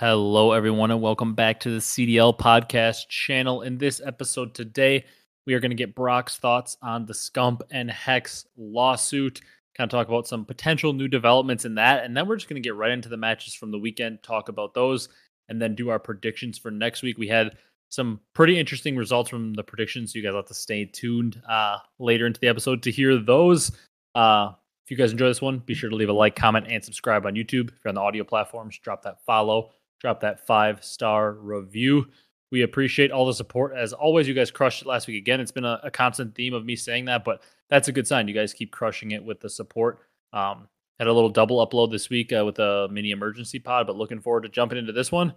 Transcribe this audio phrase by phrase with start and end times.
[0.00, 3.60] Hello, everyone, and welcome back to the CDL podcast channel.
[3.60, 5.04] In this episode today,
[5.44, 9.42] we are going to get Brock's thoughts on the Scump and Hex lawsuit,
[9.76, 12.62] kind of talk about some potential new developments in that, and then we're just going
[12.62, 15.10] to get right into the matches from the weekend, talk about those,
[15.50, 17.18] and then do our predictions for next week.
[17.18, 17.58] We had
[17.90, 21.76] some pretty interesting results from the predictions, so you guys have to stay tuned uh,
[21.98, 23.70] later into the episode to hear those.
[24.14, 26.82] Uh, if you guys enjoy this one, be sure to leave a like, comment, and
[26.82, 27.68] subscribe on YouTube.
[27.68, 32.06] If you're on the audio platforms, drop that follow drop that five star review.
[32.50, 33.76] We appreciate all the support.
[33.76, 35.40] As always, you guys crushed it last week again.
[35.40, 38.26] It's been a, a constant theme of me saying that, but that's a good sign.
[38.26, 40.00] You guys keep crushing it with the support.
[40.32, 40.66] Um,
[40.98, 44.20] had a little double upload this week uh, with a mini emergency pod, but looking
[44.20, 45.32] forward to jumping into this one.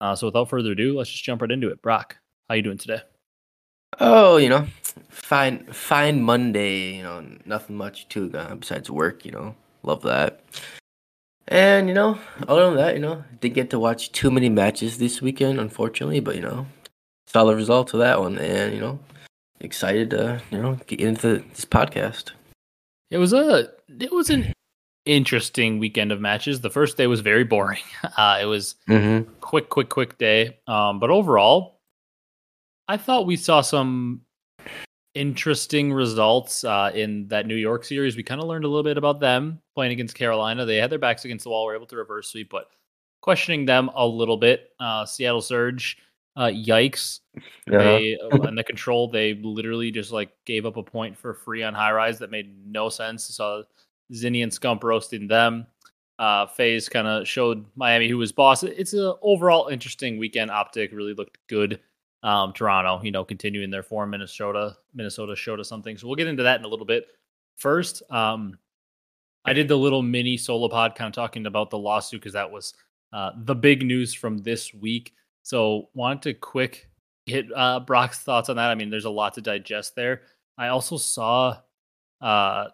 [0.00, 1.80] Uh, so without further ado, let's just jump right into it.
[1.80, 3.00] Brock, how you doing today?
[3.98, 4.66] Oh, you know,
[5.08, 6.96] fine, fine Monday.
[6.96, 9.24] You know, nothing much to uh, besides work.
[9.24, 10.42] You know, love that.
[11.48, 14.98] And you know, other than that, you know, didn't get to watch too many matches
[14.98, 16.20] this weekend, unfortunately.
[16.20, 16.66] But you know,
[17.26, 18.98] saw the results of that one, and you know,
[19.60, 22.32] excited to you know get into this podcast.
[23.10, 24.52] It was a it was an
[25.04, 26.60] interesting weekend of matches.
[26.60, 27.82] The first day was very boring.
[28.16, 29.30] Uh, it was mm-hmm.
[29.40, 30.56] quick, quick, quick day.
[30.66, 31.80] Um, but overall,
[32.88, 34.22] I thought we saw some
[35.16, 38.16] interesting results uh, in that New York series.
[38.16, 40.66] We kind of learned a little bit about them playing against Carolina.
[40.66, 42.68] They had their backs against the wall, were able to reverse sweep, but
[43.22, 44.72] questioning them a little bit.
[44.78, 45.96] Uh, Seattle Surge,
[46.36, 47.20] uh, yikes!
[47.66, 47.78] Yeah.
[47.78, 51.74] They and the control, they literally just like gave up a point for free on
[51.74, 53.24] high rise that made no sense.
[53.24, 53.62] Saw
[54.12, 55.66] Zinni and Scump roasting them.
[56.18, 58.62] Uh, FaZe kind of showed Miami who was boss.
[58.62, 60.50] It's an overall interesting weekend.
[60.50, 61.80] Optic really looked good.
[62.22, 64.10] Um, Toronto, you know, continuing their form.
[64.10, 65.96] Minnesota, Minnesota showed us something.
[65.96, 67.06] So we'll get into that in a little bit.
[67.56, 68.58] First, um,
[69.44, 72.50] I did the little mini solo pod kind of talking about the lawsuit because that
[72.50, 72.74] was
[73.12, 75.14] uh, the big news from this week.
[75.42, 76.90] So wanted to quick
[77.26, 78.70] hit uh, Brock's thoughts on that.
[78.70, 80.22] I mean, there's a lot to digest there.
[80.58, 81.58] I also saw
[82.20, 82.68] uh,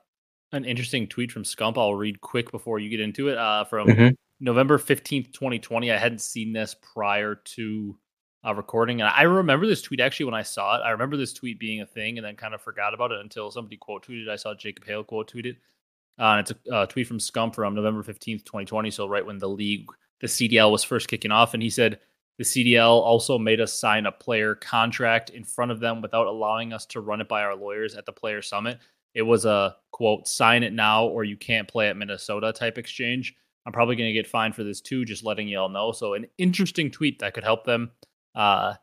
[0.52, 1.76] an interesting tweet from Scump.
[1.76, 3.36] I'll read quick before you get into it.
[3.36, 4.08] Uh, from mm-hmm.
[4.40, 5.92] November 15th, 2020.
[5.92, 7.96] I hadn't seen this prior to
[8.44, 9.00] uh, recording.
[9.00, 10.80] And I remember this tweet actually when I saw it.
[10.80, 13.50] I remember this tweet being a thing and then kind of forgot about it until
[13.50, 14.28] somebody quote tweeted.
[14.28, 15.56] I saw Jacob Hale quote tweeted.
[16.18, 18.90] Uh, and it's a tweet from Scump from November 15th, 2020.
[18.90, 19.86] So, right when the league,
[20.20, 21.54] the CDL was first kicking off.
[21.54, 22.00] And he said,
[22.38, 26.72] the CDL also made us sign a player contract in front of them without allowing
[26.72, 28.78] us to run it by our lawyers at the player summit.
[29.14, 33.34] It was a quote, sign it now or you can't play at Minnesota type exchange.
[33.64, 35.92] I'm probably going to get fined for this too, just letting y'all know.
[35.92, 37.90] So, an interesting tweet that could help them
[38.34, 38.74] uh,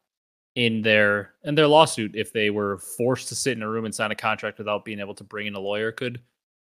[0.56, 3.94] in their in their lawsuit if they were forced to sit in a room and
[3.94, 6.20] sign a contract without being able to bring in a lawyer could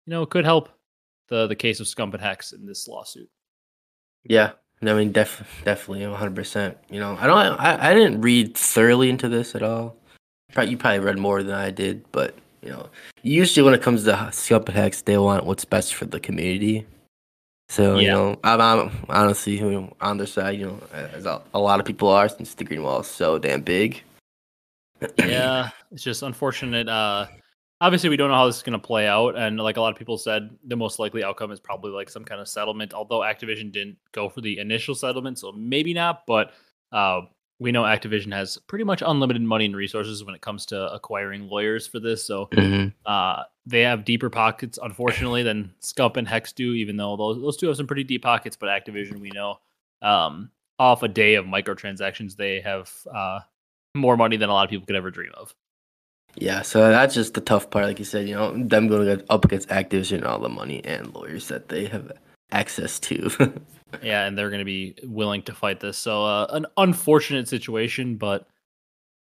[0.06, 0.68] you know could help
[1.28, 3.30] the the case of Scump and Hex in this lawsuit.
[4.24, 4.52] Yeah,
[4.82, 6.76] I mean, def- definitely, one hundred percent.
[6.90, 9.96] You know, I don't, I, I didn't read thoroughly into this at all.
[10.52, 12.90] Probably, you probably read more than I did, but you know,
[13.22, 16.86] usually when it comes to Scump and Hex, they want what's best for the community.
[17.70, 18.00] So yeah.
[18.00, 19.62] you know, I'm, I'm honestly
[20.00, 20.58] on their side.
[20.58, 23.38] You know, as a, a lot of people are, since the green wall is so
[23.38, 24.02] damn big.
[25.16, 26.88] yeah, it's just unfortunate.
[26.88, 27.28] Uh,
[27.80, 29.92] obviously, we don't know how this is going to play out, and like a lot
[29.92, 32.92] of people said, the most likely outcome is probably like some kind of settlement.
[32.92, 36.22] Although Activision didn't go for the initial settlement, so maybe not.
[36.26, 36.50] But
[36.90, 37.20] uh,
[37.60, 41.46] we know Activision has pretty much unlimited money and resources when it comes to acquiring
[41.48, 42.24] lawyers for this.
[42.24, 42.88] So mm-hmm.
[43.04, 46.72] uh, they have deeper pockets, unfortunately, than Scump and Hex do.
[46.72, 49.60] Even though those those two have some pretty deep pockets, but Activision, we know,
[50.00, 53.40] um, off a day of microtransactions, they have uh,
[53.94, 55.54] more money than a lot of people could ever dream of.
[56.36, 57.84] Yeah, so that's just the tough part.
[57.84, 61.48] Like you said, you know, them going up against Activision, all the money and lawyers
[61.48, 62.12] that they have
[62.52, 63.30] access to.
[64.02, 65.98] yeah, and they're going to be willing to fight this.
[65.98, 68.46] So uh, an unfortunate situation, but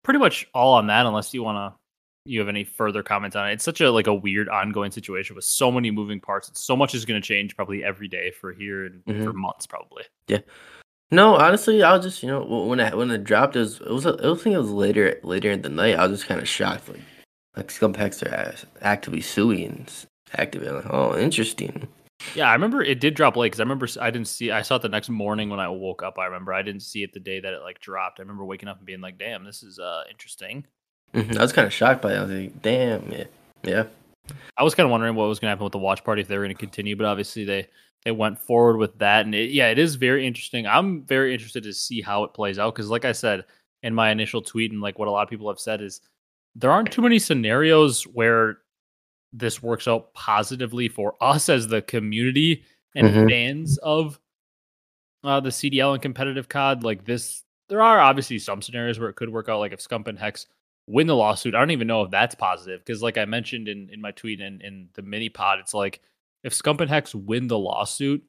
[0.03, 1.05] pretty much all on that.
[1.05, 1.79] Unless you want to,
[2.25, 3.53] you have any further comments on it.
[3.53, 6.51] It's such a like a weird ongoing situation with so many moving parts.
[6.53, 9.23] So much is going to change probably every day for here and mm-hmm.
[9.23, 10.03] for months probably.
[10.27, 10.39] Yeah.
[11.13, 13.91] No, honestly, I was just you know when I when it dropped, it was it
[13.91, 15.97] was I think it was later later in the night.
[15.97, 17.01] I was just kind of shocked, like
[17.55, 21.87] like Scump Hex are actively suing and actively Like, oh, interesting.
[22.35, 24.51] Yeah, I remember it did drop late because I remember I didn't see.
[24.51, 26.17] I saw it the next morning when I woke up.
[26.17, 28.19] I remember I didn't see it the day that it like dropped.
[28.19, 30.65] I remember waking up and being like, "Damn, this is uh interesting."
[31.13, 32.17] Mhm, I was kind of shocked by it.
[32.17, 33.23] I was like, damn, yeah,
[33.63, 33.83] yeah.
[34.57, 36.27] I was kind of wondering what was going to happen with the watch party if
[36.27, 37.67] they were going to continue, but obviously they
[38.03, 40.65] they went forward with that, and it, yeah, it is very interesting.
[40.65, 43.45] I'm very interested to see how it plays out because, like I said
[43.83, 46.01] in my initial tweet, and like what a lot of people have said is
[46.55, 48.59] there aren't too many scenarios where
[49.33, 52.63] this works out positively for us as the community
[52.95, 53.29] and Mhm.
[53.29, 54.19] fans of
[55.23, 56.83] uh, the CDL and competitive COD.
[56.83, 59.59] Like this, there are obviously some scenarios where it could work out.
[59.59, 60.47] Like if Scump and Hex
[60.87, 63.89] win the lawsuit, I don't even know if that's positive because, like I mentioned in
[63.89, 66.01] in my tweet and in the mini pod, it's like
[66.43, 68.23] if Scump and Hex win the lawsuit,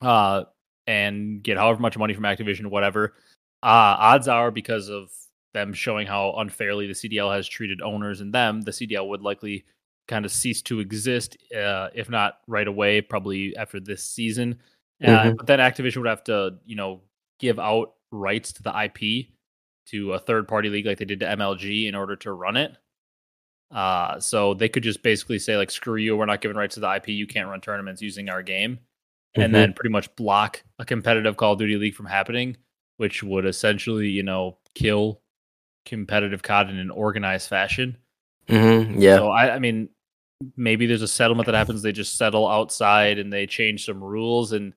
[0.00, 0.44] uh,
[0.86, 3.14] and get however much money from Activision, whatever,
[3.62, 5.10] uh, odds are because of
[5.54, 9.64] them showing how unfairly the CDL has treated owners and them, the CDL would likely
[10.08, 14.58] kind of cease to exist, uh, if not right away, probably after this season.
[15.02, 15.36] Uh, Mhm.
[15.36, 17.02] But then Activision would have to, you know,
[17.38, 19.32] give out rights to the IP
[19.86, 22.76] to a third party league like they did to MLG in order to run it.
[23.70, 26.80] Uh, so they could just basically say like, "Screw you, we're not giving rights to
[26.80, 27.08] the IP.
[27.08, 28.78] You can't run tournaments using our game."
[29.34, 32.58] And then pretty much block a competitive Call of Duty League from happening,
[32.98, 35.22] which would essentially, you know, kill
[35.86, 37.96] competitive COD in an organized fashion.
[38.48, 39.88] Mhm, yeah, So I, I mean,
[40.56, 41.82] maybe there's a settlement that happens.
[41.82, 44.72] They just settle outside and they change some rules and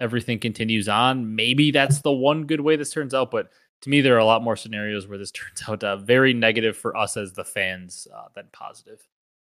[0.00, 1.34] everything continues on.
[1.34, 3.30] Maybe that's the one good way this turns out.
[3.30, 3.50] But
[3.82, 6.76] to me, there are a lot more scenarios where this turns out uh, very negative
[6.76, 9.06] for us as the fans uh, than positive.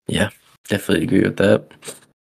[0.07, 0.30] Yeah,
[0.69, 1.69] definitely agree with that.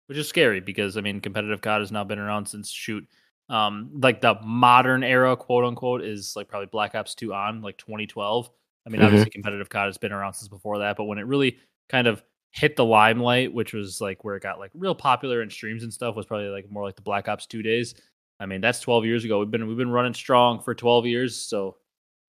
[0.07, 3.07] which is scary because I mean competitive COD has now been around since shoot
[3.47, 7.77] um like the modern era quote unquote is like probably Black Ops 2 on like
[7.77, 8.49] 2012.
[8.85, 9.05] I mean Mhm.
[9.05, 11.57] obviously competitive COD has been around since before that, but when it really
[11.89, 15.49] kind of hit the limelight, which was like where it got like real popular in
[15.49, 17.95] streams and stuff was probably like more like the Black Ops 2 days.
[18.39, 19.39] I mean that's 12 years ago.
[19.39, 21.77] We've been we've been running strong for 12 years, so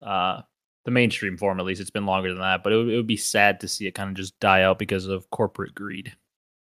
[0.03, 0.43] uh
[0.85, 3.07] the mainstream form at least it's been longer than that, but it would, it would
[3.07, 6.13] be sad to see it kind of just die out because of corporate greed.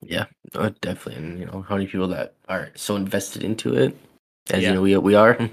[0.01, 1.15] Yeah, oh, definitely.
[1.23, 3.95] And you know, how many people that are so invested into it,
[4.51, 4.69] as Yeah.
[4.69, 5.37] you know, we we are.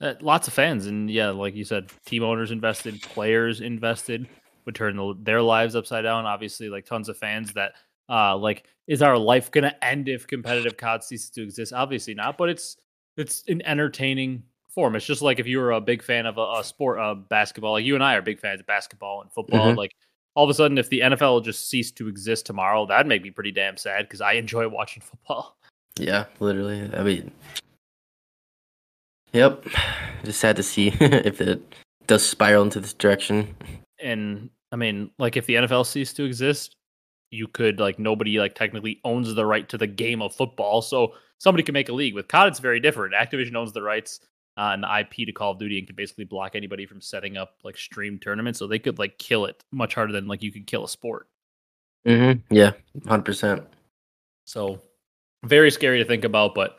[0.00, 4.26] Uh, lots of fans, and yeah, like you said, team owners invested, players invested,
[4.64, 6.24] would turn the, their lives upside down.
[6.24, 7.72] Obviously, like tons of fans that,
[8.08, 11.72] uh, like, is our life gonna end if competitive COD ceases to exist?
[11.72, 12.76] Obviously not, but it's
[13.16, 14.96] it's an entertaining form.
[14.96, 17.72] It's just like if you were a big fan of a, a sport, uh, basketball,
[17.72, 19.72] like you and I are big fans of basketball and football.
[19.72, 19.76] Mhm.
[19.76, 19.94] Like
[20.34, 23.30] all of a sudden, if the NFL just ceased to exist tomorrow, that'd make me
[23.30, 25.58] pretty damn sad because I enjoy watching football.
[25.98, 26.88] yeah, literally.
[26.94, 27.32] I mean,
[29.32, 29.64] yep.
[30.24, 31.62] Just sad to see if it
[32.06, 33.54] does spiral into this direction.
[34.02, 36.76] and I mean, like if the NFL ceased to exist,
[37.30, 41.14] you could like nobody like technically owns the right to the game of football, so
[41.38, 42.14] somebody can make a league.
[42.14, 43.14] With COD, it's very different.
[43.14, 44.20] Activision owns the rights
[44.56, 47.36] uh, and the IP to Call of Duty and can basically block anybody from setting
[47.36, 50.52] up like stream tournaments, so they could like kill it much harder than like you
[50.52, 51.28] could kill a sport.
[52.06, 52.54] Mm-hmm.
[52.54, 52.72] Yeah,
[53.06, 53.62] hundred percent.
[54.46, 54.80] So
[55.44, 56.78] very scary to think about, but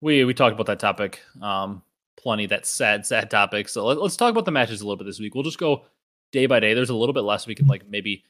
[0.00, 1.82] we we talked about that topic um
[2.16, 2.46] plenty.
[2.46, 3.68] That sad sad topic.
[3.68, 5.34] So let, let's talk about the matches a little bit this week.
[5.34, 5.84] We'll just go
[6.32, 6.74] day by day.
[6.74, 8.24] There's a little bit less we can like maybe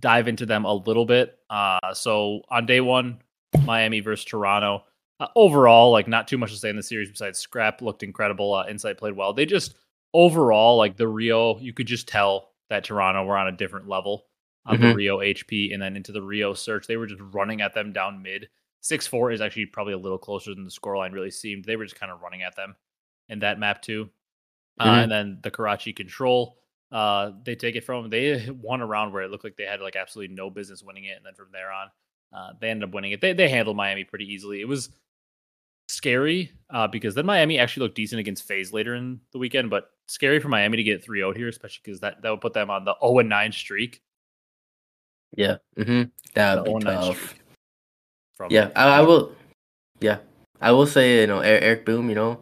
[0.00, 1.38] dive into them a little bit.
[1.50, 3.18] Uh, so on day one,
[3.64, 4.84] Miami versus Toronto.
[5.20, 8.54] Uh, overall, like not too much to say in the series besides Scrap looked incredible.
[8.54, 9.32] Uh, Insight played well.
[9.32, 9.74] They just
[10.14, 14.26] overall like the Rio, you could just tell that Toronto were on a different level
[14.64, 14.94] on the Mhm.
[14.96, 16.86] Rio HP and then into the Rio search.
[16.86, 18.48] They were just running at them down mid.
[18.80, 21.64] Six four is actually probably a little closer than the scoreline really seemed.
[21.64, 22.76] They were just kind of running at them
[23.28, 24.08] in that map too.
[24.78, 25.02] Uh, Mhm.
[25.02, 26.58] and then the Karachi control,
[26.92, 29.80] uh, they take it from they won a round where it looked like they had
[29.80, 31.88] like absolutely no business winning it, and then from there on,
[32.32, 33.20] uh, they ended up winning it.
[33.20, 34.60] They they handled Miami pretty easily.
[34.60, 34.90] It was
[35.88, 39.90] scary uh, because then Miami actually looked decent against FaZe later in the weekend, but
[40.06, 42.84] scary for Miami to get 3-0 here, especially because that, that would put them on
[42.84, 44.02] the 0 9 streak.
[45.36, 45.56] Yeah.
[45.78, 46.10] Mm-hmm.
[46.34, 47.16] That would be 9 tough.
[47.16, 47.40] streak.
[48.38, 49.32] From Yeah, I, I will.
[50.00, 50.18] Yeah,
[50.60, 52.08] I will say you know Eric, Boom.
[52.08, 52.40] You know,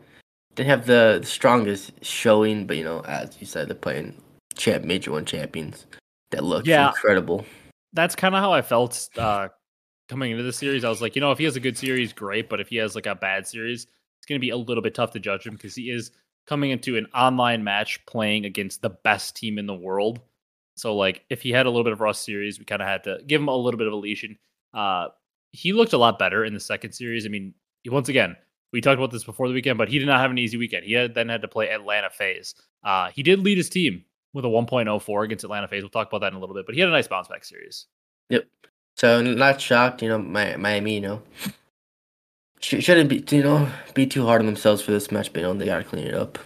[0.54, 4.14] didn't have the, strongest showing, but you know, as you said, they're playing
[4.54, 5.86] champ major one champions
[6.30, 6.88] that look Yeah.
[6.88, 7.44] incredible.
[7.94, 9.48] that's kind of how I felt uh,
[10.08, 10.84] coming into the series.
[10.84, 12.50] I was like, you know, if he has a good series, great.
[12.50, 14.94] But if he has like a bad series, it's going to be a little bit
[14.94, 16.10] tough to judge him because he is
[16.46, 20.20] coming into an online match playing against the best team in the world.
[20.74, 23.04] So, like, if he had a little bit of rough series, we kind of had
[23.04, 24.24] to give him a little bit of a leash.
[24.24, 24.36] And
[24.74, 25.08] uh,
[25.56, 27.26] he looked a lot better in the second series.
[27.26, 27.54] I mean,
[27.86, 28.36] once again,
[28.72, 30.84] we talked about this before the weekend, but he did not have an easy weekend.
[30.84, 32.54] He had, then had to play Atlanta FaZe.
[32.84, 35.82] Uh, he did lead his team with a 1.04 against Atlanta FaZe.
[35.82, 37.44] We'll talk about that in a little bit, but he had a nice bounce back
[37.44, 37.86] series.
[38.28, 38.46] Yep.
[38.96, 40.94] So not shocked, you know, Mi- Miami.
[40.94, 41.22] You know,
[42.60, 45.54] shouldn't be you know be too hard on themselves for this match, but you know
[45.54, 46.38] they gotta clean it up.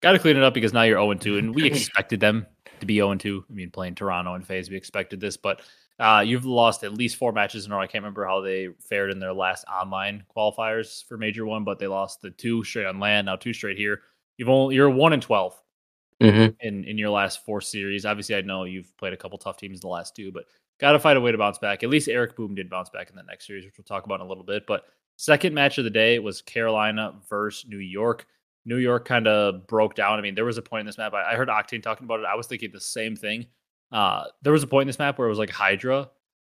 [0.00, 2.46] Got to clean it up because now you're 0 2, and we expected them
[2.80, 3.44] to be 0 2.
[3.48, 5.60] I mean, playing Toronto and FaZe, we expected this, but
[6.00, 7.82] uh, you've lost at least four matches in a row.
[7.82, 11.78] I can't remember how they fared in their last online qualifiers for Major One, but
[11.78, 14.00] they lost the two straight on land, now two straight here.
[14.38, 15.60] You've only you're one and 12
[16.20, 16.66] Mm-hmm.
[16.66, 18.04] in in your last four series.
[18.04, 20.44] Obviously, I know you've played a couple tough teams in the last two, but
[20.78, 21.82] got to find a way to bounce back.
[21.82, 24.20] At least Eric Boom did bounce back in the next series, which we'll talk about
[24.20, 24.66] in a little bit.
[24.66, 24.84] But
[25.16, 28.26] second match of the day was Carolina versus New York.
[28.66, 30.18] New York kind of broke down.
[30.18, 31.14] I mean, there was a point in this map.
[31.14, 32.26] I, I heard Octane talking about it.
[32.26, 33.46] I was thinking the same thing.
[33.92, 36.10] Uh, there was a point in this map where it was like Hydra,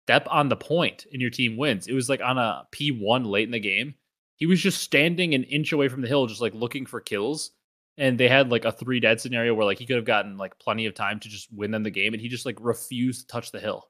[0.07, 1.87] step on the point and your team wins.
[1.87, 3.95] It was like on a P1 late in the game.
[4.37, 7.53] He was just standing an inch away from the hill, just like looking for kills
[7.99, 10.59] and they had like a three dead scenario where like he could have gotten like
[10.59, 13.27] plenty of time to just win them the game and he just like refused to
[13.27, 13.89] touch the hill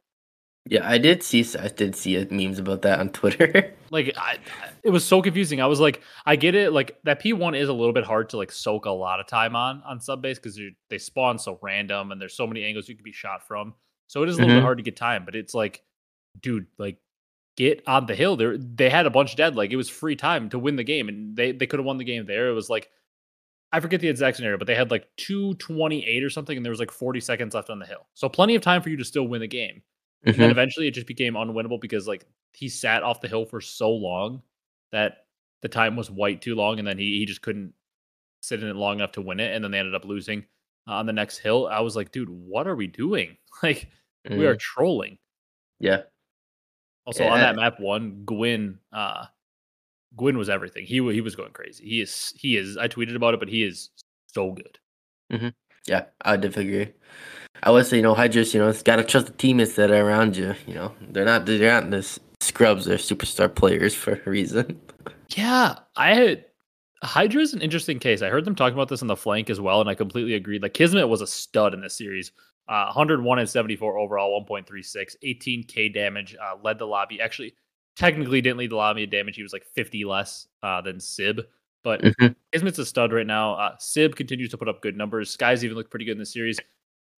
[0.68, 3.72] Yeah, I did see I did see memes about that on Twitter.
[3.90, 4.38] like I,
[4.82, 7.72] it was so confusing i was like i get it like that p1 is a
[7.72, 10.58] little bit hard to like soak a lot of time on on sub base because
[10.90, 13.74] they spawn so random and there's so many angles you could be shot from
[14.08, 14.58] so it is a little Mhm.
[14.58, 15.82] bit hard to get time but it's like
[16.40, 16.98] dude like
[17.56, 20.48] get on the hill there they had a bunch dead like it was free time
[20.50, 22.68] to win the game and they they could have won the game there it was
[22.68, 22.90] like
[23.72, 26.78] I forget the exact scenario, but they had like 228 or something, and there was
[26.78, 28.06] like 40 seconds left on the hill.
[28.14, 29.82] So plenty of time for you to still win the game.
[30.24, 30.52] And then Mhm.
[30.52, 34.42] eventually it just became unwinnable because like he sat off the hill for so long
[34.92, 35.26] that
[35.62, 37.74] the time was white too long, and then he, he just couldn't
[38.42, 39.54] sit in it long enough to win it.
[39.54, 40.40] And then they ended up losing
[40.88, 41.66] uh, on the next hill.
[41.68, 43.36] I was like, dude, what are we doing?
[43.62, 43.90] Like,
[44.28, 44.58] we are Mhm.
[44.60, 45.18] trolling.
[45.80, 46.02] Yeah.
[47.06, 49.26] Also on that map one, Gwinn, uh,
[50.16, 50.84] Gwinn was everything.
[50.86, 51.84] He he was going crazy.
[51.88, 52.76] He is he is.
[52.76, 53.90] I tweeted about it, but he is
[54.26, 54.78] so good.
[55.86, 56.94] Yeah, I definitely agree.
[57.62, 60.06] I would say, you know, Hydras, you know, it's gotta trust the teammates that are
[60.06, 60.54] around you.
[60.66, 62.84] You know, they're not they're not this scrubs.
[62.84, 64.80] They're superstar players for a reason.
[65.36, 66.44] Yeah, I had
[67.02, 68.22] Hydra is an interesting case.
[68.22, 70.62] I heard them talking about this on the flank as well, and I completely agreed.
[70.62, 72.32] Like Kismet was a stud in this series.
[72.68, 77.20] Uh, 101 and 74 overall, 1.36, 18k damage, uh, led the lobby.
[77.20, 77.54] Actually,
[77.94, 79.36] technically didn't lead the lobby in damage.
[79.36, 81.42] He was like 50 less uh, than Sib,
[81.84, 82.34] but Mhm.
[82.52, 83.54] Kismet's a stud right now.
[83.54, 85.36] Uh, Sib continues to put up good numbers.
[85.36, 86.58] Skyz even look pretty good in the series.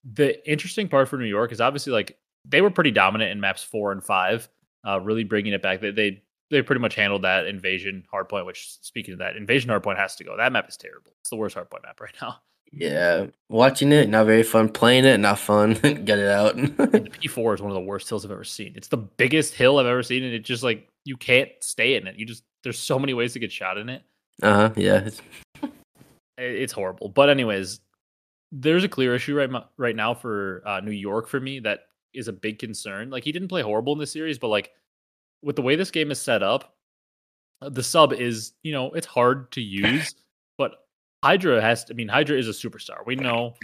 [0.05, 3.63] The interesting part for New York is obviously like they were pretty dominant in maps
[3.63, 4.49] four and five,
[4.87, 5.81] uh, really bringing it back.
[5.81, 8.47] They, they they pretty much handled that invasion hardpoint.
[8.47, 10.37] Which speaking of that, invasion hardpoint has to go.
[10.37, 11.13] That map is terrible.
[11.21, 12.39] It's the worst hardpoint map right now.
[12.71, 14.69] Yeah, watching it not very fun.
[14.69, 15.73] Playing it not fun.
[15.83, 16.57] Get it out.
[16.57, 16.67] The
[17.23, 18.75] P4 is one of the worst hills I've ever seen.
[18.77, 22.07] It's the biggest hill I've ever seen, and it just like you can't stay in
[22.07, 22.17] it.
[22.17, 24.03] You just there's so many ways to get shot in it.
[24.43, 24.71] uh huh.
[24.77, 25.09] Yeah.
[25.61, 25.73] It's,
[26.37, 27.09] It's horrible.
[27.09, 27.81] But anyways,
[28.53, 31.81] there's a clear issue right right now for uh, New York for me that
[32.15, 33.11] is a big concern.
[33.11, 34.73] Like he didn't play horrible in this series, but like
[35.43, 36.75] with the way this game is set up,
[37.63, 40.15] uh, the sub is you know it's hard to use,
[40.59, 40.87] but
[41.25, 41.85] Hydra has.
[41.85, 43.05] To, I mean, Hydra is a superstar.
[43.07, 43.55] We know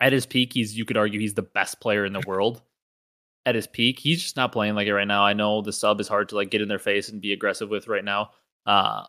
[0.00, 2.62] at his peak, he's you could argue he's the best player in the world.
[3.44, 5.24] At his peak, he's just not playing like it right now.
[5.24, 7.70] I know the sub is hard to like get in their face and be aggressive
[7.70, 8.30] with right now.
[8.66, 9.04] Uh,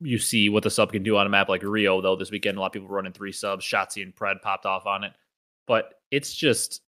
[0.00, 2.16] you see what the sub can do on a map like Rio, though.
[2.16, 3.64] This weekend, a lot of people running three subs.
[3.64, 5.12] Shotzzy and Pred popped off on it,
[5.66, 6.82] but it's just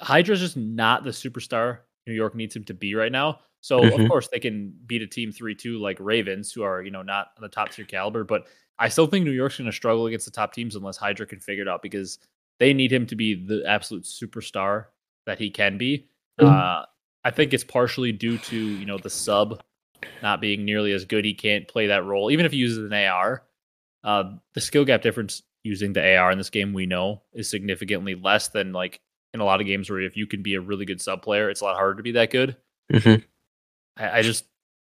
[0.00, 3.40] Hydra's just not the superstar New York needs him to be right now.
[3.60, 4.08] So of Mhm.
[4.08, 7.32] course they can beat a team three two like Ravens, who are you know not
[7.36, 8.46] on the top tier caliber, but
[8.78, 11.40] I still think New York's going to struggle against the top teams unless Hydra can
[11.40, 12.18] figure it out because
[12.58, 14.86] they need him to be the absolute superstar
[15.26, 16.08] that he can be.
[16.40, 16.46] Mhm.
[16.48, 16.86] Uh,
[17.24, 19.60] I think it's partially due to you know the sub
[20.22, 21.24] not being nearly as good.
[21.24, 23.42] He can't play that role, even if he uses an AR.
[24.02, 28.14] Uh, the skill gap difference using the AR in this game we know is significantly
[28.14, 29.00] less than like
[29.34, 31.50] in a lot of games where if you can be a really good sub player,
[31.50, 32.56] it's a lot harder to be that good.
[32.92, 33.24] Mhm.
[33.96, 34.44] I, I just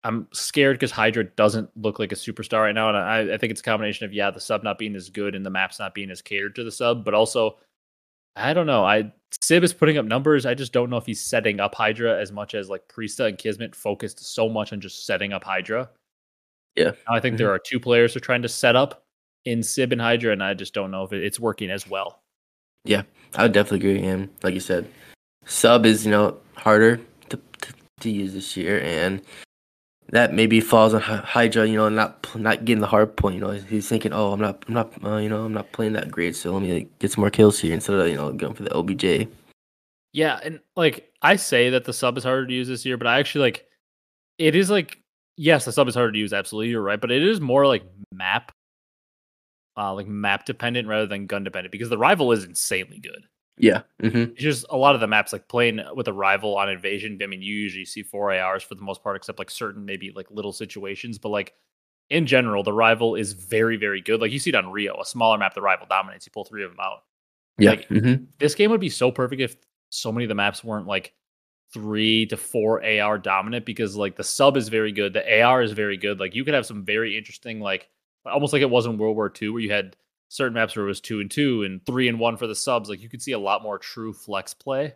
[0.04, 3.51] I'm scared because Hydra doesn't look like a superstar right now, and I, I think
[3.51, 5.94] it's a combination of yeah, the sub not being as good and the maps not
[5.94, 7.58] being as catered to the sub, but also
[8.39, 8.86] I don't know.
[8.86, 10.46] I Sib is putting up numbers.
[10.46, 13.38] I just don't know if he's setting up Hydra as much as like Priestahh and
[13.38, 15.89] Kismet focused so much on just setting up Hydra.
[16.75, 16.91] Yeah.
[17.08, 17.55] Now I think there mm-hmm.
[17.55, 19.03] are two players who are trying to set up
[19.46, 22.22] in Sib and Hydra, and I just don't know if it's working as well.
[22.86, 23.03] Yeah,
[23.36, 24.08] I would definitely agree.
[24.08, 24.88] And like you said,
[25.46, 26.98] sub is you know harder
[27.29, 29.22] to to, to use this year, and
[30.12, 31.68] that maybe falls on Hydra.
[31.68, 33.36] You know, not not getting the hard point.
[33.36, 35.94] You know, he's thinking, oh, I'm not, I'm not, uh, you know, I'm not playing
[35.94, 38.32] that great, so let me like, get some more kills here instead of you know
[38.32, 39.28] going for the OBJ.
[40.13, 43.08] Yeah, and like I say that the sub is harder to use this year, but
[43.08, 43.66] I actually like
[44.38, 45.00] it is like
[45.38, 47.84] yes, the sub is harder to use, absolutely, you're right, but it is more like
[48.13, 48.51] map
[49.78, 53.24] uh like map dependent rather than gun dependent because the rival is insanely good.
[53.60, 53.82] Yeah.
[54.01, 54.32] Mm-hmm.
[54.32, 57.20] It's just a lot of the maps like playing with a rival on invasion.
[57.22, 60.12] I mean, you usually see four ARs for the most part, except like certain maybe
[60.16, 61.18] like little situations.
[61.20, 61.54] But like
[62.10, 64.22] in general, the rival is very, very good.
[64.22, 66.25] Like you see it on Rio, a smaller map, the rival dominates.
[66.25, 67.04] You pull three of them out.
[67.58, 67.72] Yeah.
[67.72, 68.24] Like, mm-hmm.
[68.39, 69.58] This game would be so perfect if
[69.89, 71.13] so many of the maps weren't like
[71.74, 75.74] three to four AR dominant because like the sub is very good, the AR is
[75.74, 76.20] very good.
[76.20, 77.89] Like you could have some very interesting, like
[78.25, 79.98] almost like it was in World War II, where you had
[80.29, 82.89] certain maps where it was two and two and three and one for the subs.
[82.89, 84.93] Like you could see a lot more true flex play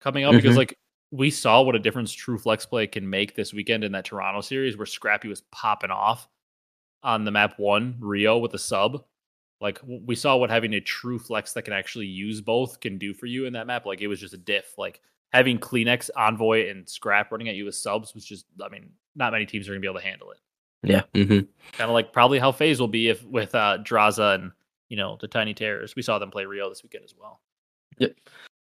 [0.00, 0.38] coming up mm-hmm.
[0.38, 0.78] because like
[1.10, 4.40] we saw what a difference true flex play can make this weekend in that Toronto
[4.40, 6.28] series where Scrappy was popping off
[7.02, 9.04] on the map one Rio with a sub.
[9.60, 13.14] Like we saw what having a true flex that can actually use both can do
[13.14, 13.86] for you in that map.
[13.86, 14.74] Like it was just a diff.
[14.76, 15.00] Like
[15.32, 19.32] having CleanX, Envoy, and Scrap running at you with subs was just, I mean, not
[19.32, 20.38] many teams are going to be able to handle it.
[20.84, 21.02] Yeah.
[21.14, 21.46] Mm-hmm.
[21.72, 24.52] Kind of like probably how FaZe will be if with uh, Drazah and,
[24.88, 25.96] you know, the Tiny Terrors.
[25.96, 27.40] We saw them play Rio this weekend as well.
[27.98, 28.14] Yep.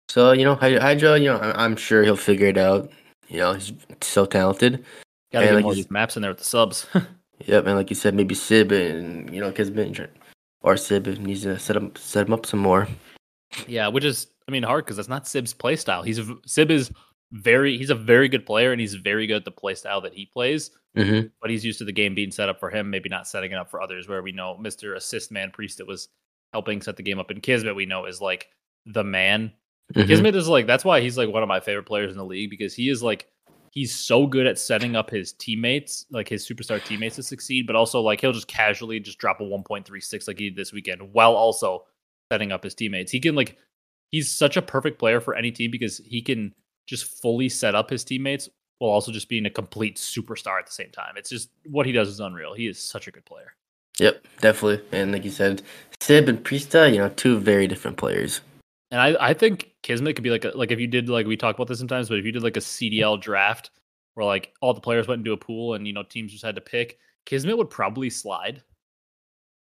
[0.08, 2.90] So, you know, Hydra, you know, I'm sure he'll figure it out.
[3.28, 4.84] You know, he's so talented.
[5.32, 6.86] Gotta get like more these maps in there with the subs.
[7.46, 7.66] yep.
[7.66, 10.10] And like you said, maybe Sib and, you know, Kismet
[10.62, 12.86] or Sib needs to set him, set him up some more.
[13.66, 16.04] Yeah, which is I mean, hard because that's not Sib's playstyle.
[16.04, 16.90] He's a, Sib is
[17.34, 20.26] very he's a very good player and he's very good at the playstyle that he
[20.26, 20.70] plays.
[20.96, 21.26] Mm-hmm.
[21.40, 23.56] But he's used to the game being set up for him, maybe not setting it
[23.56, 24.08] up for others.
[24.08, 26.08] Where we know Mister Assist Man Priest that was
[26.52, 28.48] helping set the game up, in Kismet we know is like
[28.86, 29.52] the man.
[29.92, 30.06] Mm-hmm.
[30.06, 32.50] Kismet is like that's why he's like one of my favorite players in the league
[32.50, 33.26] because he is like
[33.72, 37.74] he's so good at setting up his teammates, like his superstar teammates to succeed, but
[37.74, 41.34] also like he'll just casually just drop a 1.36 like he did this weekend while
[41.34, 41.84] also
[42.30, 43.10] setting up his teammates.
[43.10, 43.58] He can like
[44.12, 46.54] he's such a perfect player for any team because he can
[46.86, 48.48] just fully set up his teammates
[48.78, 51.14] while also just being a complete superstar at the same time.
[51.16, 52.54] It's just what he does is unreal.
[52.54, 53.52] He is such a good player.
[53.98, 54.84] Yep, definitely.
[54.92, 55.62] And like you said,
[56.00, 58.40] Sib and Priestahh, you know, two very different players.
[58.90, 61.36] And I, I think Kismet could be like a, like if you did like we
[61.36, 63.70] talk about this sometimes, but if you did like a CDL draft
[64.14, 66.54] where like all the players went into a pool and you know teams just had
[66.56, 68.62] to pick, Kismet would probably slide.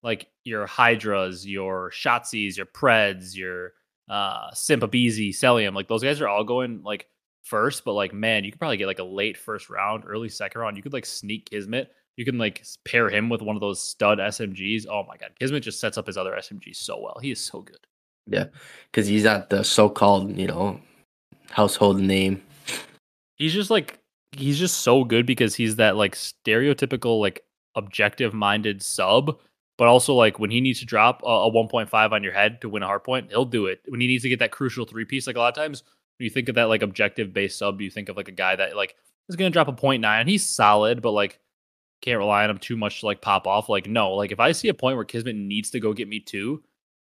[0.04, 3.74] Like your Hydras, your Shotzzys, your Preds, your
[4.12, 7.08] uh Simpabeezy, Cellium, like those guys are all going like
[7.44, 10.60] first, but like man, you could probably get like a late first round, early second
[10.60, 10.76] round.
[10.76, 11.92] You could like sneak Kismet.
[12.18, 14.86] You can like pair him with one of those stud SMGs.
[14.90, 17.18] Oh my god, Kismet just sets up his other SMGs so well.
[17.22, 17.80] He is so good.
[18.28, 18.48] Yeah,
[18.92, 20.80] because he's not the so-called you know
[21.50, 22.44] household name.
[23.38, 23.98] He's just like
[24.34, 27.44] he's just so good because he's that like stereotypical like
[27.76, 29.40] objective minded sub
[29.82, 32.70] but also, like when he needs to drop a, a 1.5 on your head to
[32.70, 33.82] win a hard point, he'll do it.
[33.88, 35.82] When he needs to get that crucial three piece, like a lot of times
[36.20, 38.56] when you think of that like objective based sub, you think of like a guy
[38.56, 38.96] that like
[39.28, 40.28] is going to drop a point nine.
[40.28, 41.40] He's solid, but like
[42.04, 43.70] can't rely on him too much to like pop off.
[43.70, 46.20] Like no, like if I see a point where Kismet needs to go get me
[46.20, 46.62] two,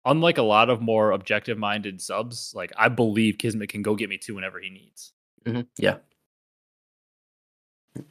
[0.03, 4.09] unlike a lot of more objective minded subs, like I believe Kismet can go get
[4.09, 5.13] me two whenever he needs.
[5.45, 5.61] Mm-hmm.
[5.77, 5.97] Yeah.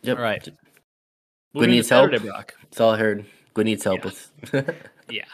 [0.02, 0.18] Yep.
[0.18, 0.48] All right.
[1.52, 2.12] Good needs help.
[2.12, 2.54] Brock.
[2.62, 3.26] It's all I heard.
[3.54, 4.04] Good needs help yeah.
[4.04, 4.76] with.
[5.10, 5.24] yeah.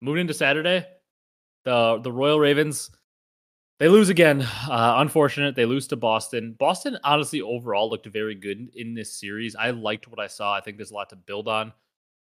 [0.00, 0.86] Moving into Saturday,
[1.64, 2.90] the the Royal Ravens
[3.78, 4.42] they lose again.
[4.68, 5.54] Uh, unfortunate.
[5.54, 6.56] They lose to Boston.
[6.58, 9.54] Boston, honestly, overall looked very good in this series.
[9.54, 10.52] I liked what I saw.
[10.52, 11.72] I think there's a lot to build on.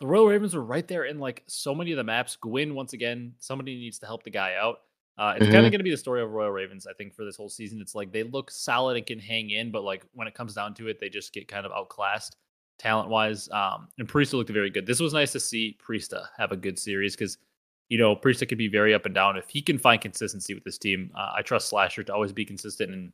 [0.01, 2.37] The Royal Ravens were right there in like so many of the maps.
[2.37, 4.81] Gwinn, once again, somebody needs to help the guy out.
[5.17, 5.53] Uh, it's mm-hmm.
[5.53, 7.51] kind of going to be the story of Royal Ravens, I think, for this whole
[7.51, 7.81] season.
[7.81, 10.75] It's like they look solid and can hang in, but like when it comes down
[10.75, 12.37] to it, they just get kind of outclassed
[12.81, 13.49] talent wise.
[13.51, 14.87] Um, and Priestahh looked very good.
[14.87, 17.37] This was nice to see Priestahh have a good series because,
[17.89, 19.37] you know, Priestahh could be very up and down.
[19.37, 22.45] If he can find consistency with this team, uh, I trust Slasher to always be
[22.45, 22.91] consistent.
[22.91, 23.13] And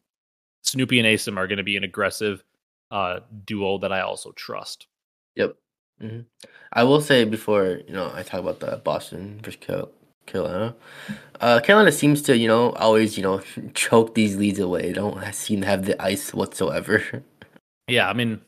[0.63, 2.45] Snoopy and Asim are going to be an aggressive
[2.91, 4.87] uh, duo that I also trust.
[5.35, 5.57] Yep.
[6.01, 6.21] Mm-hmm.
[6.73, 9.59] I will say before, you know, I talk about the Boston versus
[10.27, 10.77] Carolina.
[11.41, 13.41] Uh, Carolina seems to, you know, always, you know,
[13.75, 14.83] choke these leads away.
[14.83, 17.25] They don't seem to have the ice whatsoever.
[17.89, 18.41] Yeah, I mean,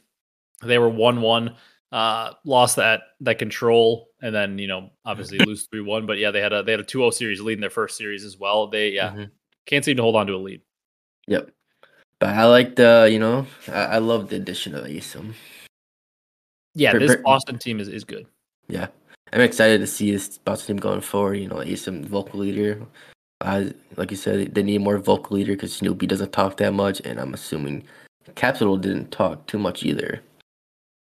[0.63, 1.57] they were one one,
[1.93, 6.07] uh, lost that that control, and then you know obviously lose three one.
[6.07, 8.25] But yeah, they had a they had a 2-0 series lead in their first series
[8.25, 8.67] as well.
[8.69, 9.25] They yeah mm-hmm.
[9.67, 10.61] can't seem to hold on to a lead.
[11.27, 11.51] Yep,
[12.21, 15.35] but I like the you know I, I love the addition of Asim.
[16.75, 18.27] Yeah, this Austin team is is good.
[18.69, 18.89] Yeah,
[19.33, 21.35] I'm excited to see this Boston team going forward.
[21.35, 22.81] You know, Asim vocal leader.
[23.41, 23.67] Uh,
[23.97, 27.21] like you said, they need more vocal leader because Snoopy doesn't talk that much, and
[27.21, 27.85] I'm assuming
[28.35, 30.21] Capital didn't talk too much either.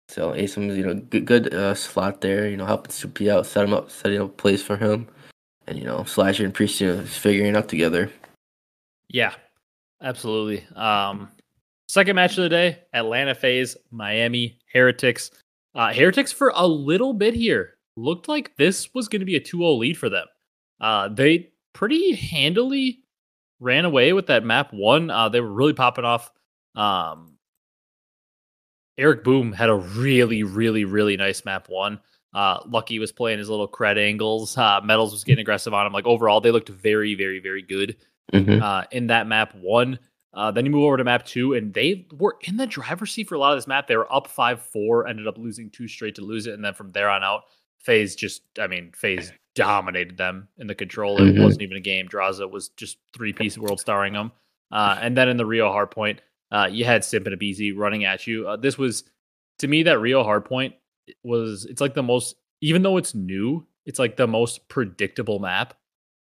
[0.09, 2.49] So Asim's, you know, good, good uh, slot there.
[2.49, 5.09] You know, helping Snoopy out, set him up, setting up plays for him,
[5.67, 8.11] and you know, Slasher and Priest you know, figuring out together.
[9.09, 9.35] Yeah,
[10.03, 10.65] absolutely.
[10.75, 11.29] Um,
[11.89, 15.31] second match of the day: Atlanta FaZe, Miami Heretics.
[15.75, 19.41] Uh, Heretics for a little bit here looked like this was going to be a
[19.41, 20.27] 2-0 lead for them.
[20.81, 23.01] Uh, they pretty handily
[23.61, 25.11] ran away with that map one.
[25.11, 26.31] Uh, they were really popping off.
[26.75, 27.36] Um,
[28.99, 32.01] Eric Boom had a really, really, really nice map one.
[32.35, 34.57] Uh, Lucky was playing his little cred angles.
[34.57, 35.93] Uh, MettalZ was getting aggressive on him.
[35.93, 37.97] Like overall, they looked very, very, very good
[38.33, 38.61] Mhm.
[38.61, 39.99] uh, in that map one.
[40.35, 43.27] Uh, then you move over to map two, and they were in the driver's seat
[43.29, 43.87] for a lot of this map.
[43.87, 46.75] They were up five four, ended up losing two straight to lose it, and then
[46.75, 47.45] from there on out,
[47.79, 51.23] FaZe just, I mean, FaZe dominated them in the control.
[51.23, 51.43] It Mhm.
[51.43, 52.07] wasn't even a game.
[52.09, 54.31] Drazah was just three piece world starring them.
[54.71, 56.19] Uh, and then in the Rio hardpoint,
[56.51, 58.49] uh, you had Simp and Abezy running at you.
[58.49, 59.05] Uh, this was,
[59.59, 60.75] to me, that Rio hardpoint
[61.25, 65.75] was, it's like the most, even though it's new, it's like the most predictable map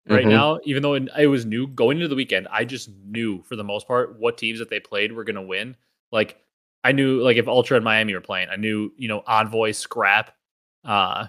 [0.07, 0.29] right Mhm.
[0.29, 3.55] now, even though it it was new going into the weekend, I just knew for
[3.55, 5.75] the most part what teams that they played were going to win.
[6.11, 6.37] Like
[6.83, 10.31] I knew, like if Ultra and Miami were playing, I knew you know Envoy, Scrap,
[10.83, 11.27] uh,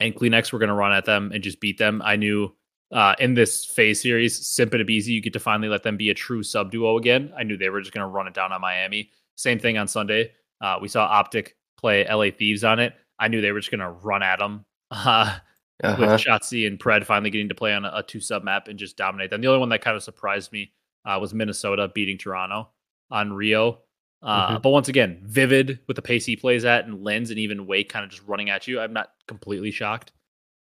[0.00, 2.00] and CleanX were going to run at them and just beat them.
[2.04, 2.54] I knew
[2.92, 6.10] uh, in this FaZe series, Simp and Abezy, you get to finally let them be
[6.10, 7.32] a true sub duo again.
[7.36, 9.10] I knew they were just going to run it down on Miami.
[9.36, 10.32] Same thing on Sunday.
[10.60, 12.94] Uh, we saw Optic play LA Thieves on it.
[13.18, 14.64] I knew they were just going to run at them.
[15.84, 16.16] Uh, with Uh-huh.
[16.16, 18.96] Shotzzy and Pred finally getting to play on a, a two sub map and just
[18.96, 19.40] dominate them.
[19.40, 20.70] The only one that kind of surprised me
[21.04, 22.68] uh, was Minnesota beating Toronto
[23.10, 23.80] on Rio.
[24.22, 24.62] Uh, Mhm.
[24.62, 27.88] But once again, Vivid with the pace he plays at, and Lenz and even Wake
[27.88, 28.78] kind of just running at you.
[28.78, 30.12] I'm not completely shocked.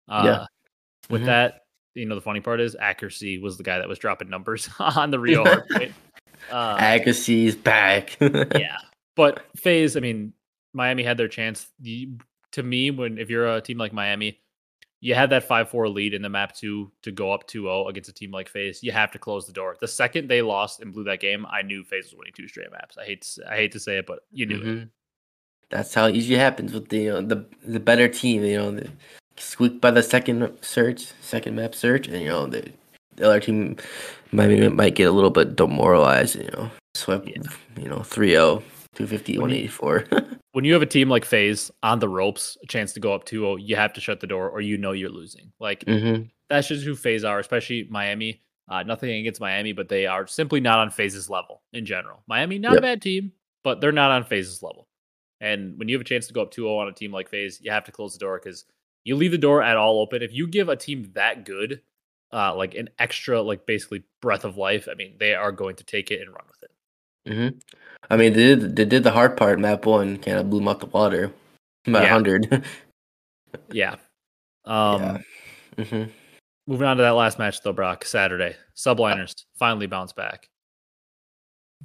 [0.06, 0.46] Uh, Yeah.
[1.08, 1.26] With Mhm.
[1.26, 1.64] that,
[1.96, 5.10] you know, the funny part is accuracy was the guy that was dropping numbers on
[5.10, 5.92] the Rio hard point.
[6.50, 8.16] Uh, Accuracy's back.
[8.20, 8.76] yeah.
[9.16, 10.32] But FaZe, I mean,
[10.72, 11.68] Miami had their chance.
[11.80, 12.10] The,
[12.52, 14.40] to me, when if you're a team like Miami,
[15.00, 18.12] you had that 5-4 lead in the map two to go up 2-0 against a
[18.12, 18.82] team like FaZe.
[18.82, 19.76] You have to close the door.
[19.80, 22.70] The second they lost and blew that game, I knew FaZe was winning two straight
[22.70, 22.96] maps.
[22.98, 24.64] I hate to, I hate to say it, but you knew it.
[24.64, 24.88] Mhm.
[25.70, 28.44] That's how it usually happens with the you know, the the better team.
[28.44, 28.88] You know, the
[29.38, 32.70] squeak by the second search, second map search, and you know the,
[33.16, 33.76] the other team
[34.32, 36.36] might might get a little bit demoralized.
[36.36, 37.26] You know, swept.
[37.28, 37.42] Yeah.
[37.80, 38.62] You know, 3-0,
[38.94, 40.04] 250, When you- 184.
[40.52, 43.26] When you have a team like FaZe on the ropes, a chance to go up
[43.26, 45.52] 2-0, you have to shut the door or you know you're losing.
[45.60, 48.40] Like hmm that's just who FaZe are, especially Miami.
[48.68, 52.22] Uh, nothing against Miami, but they are simply not on FaZe's level in general.
[52.26, 53.32] Miami, not a bad team,
[53.64, 54.86] but they're not on FaZe's level.
[55.42, 57.60] And when you have a chance to go up 2-0 on a team like FaZe,
[57.62, 58.64] you have to close the door because
[59.06, 60.20] you leave the door at all open.
[60.20, 61.80] If you give a team that good,
[62.32, 65.84] uh, like an extra, like basically breath of life, I mean, they are going to
[65.84, 66.72] take it and run with it.
[67.32, 67.58] hmm
[68.10, 69.60] I mean, they did they did the hard part.
[69.60, 71.32] Map one kind of blew them out the water
[71.84, 72.08] by Yeah.
[72.08, 72.64] hundred.
[73.70, 73.96] Yeah.
[74.64, 75.22] Um,
[75.78, 75.84] Yeah.
[75.84, 76.04] hmm
[76.66, 78.56] Moving on to that last match, though, Brock, Saturday.
[78.76, 80.48] Subliners finally bounce back.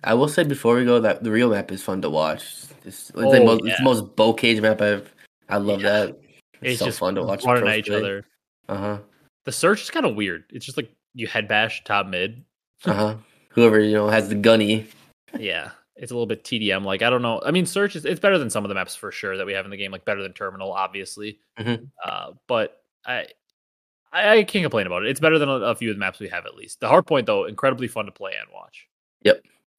[0.03, 2.41] I will say before we go that the real map is fun to watch.
[2.41, 5.13] It's, it's, Oh, the, most, it's the most bow cage map I've.
[5.49, 5.89] I love Yeah.
[5.89, 6.17] that.
[6.61, 7.43] It's, It's so just fun to watch.
[7.45, 8.25] running at each other.
[8.69, 8.97] Uh huh.
[9.45, 10.43] The search is kind of weird.
[10.51, 12.43] It's just like you head bash top mid.
[12.85, 13.15] Uh huh.
[13.49, 14.87] Whoever you know has the gunny.
[15.37, 16.83] Yeah, it's a little bit TDM.
[16.83, 17.41] Like I don't know.
[17.45, 19.53] I mean, search is it's better than some of the maps for sure that we
[19.53, 19.91] have in the game.
[19.91, 21.39] Like better than terminal, obviously.
[21.59, 21.87] Mhm.
[22.03, 23.27] Uh, but I,
[24.11, 25.09] I I can't complain about it.
[25.09, 26.79] It's better than a, a few of the maps we have at least.
[26.79, 28.87] The hard point though, incredibly fun to play and watch.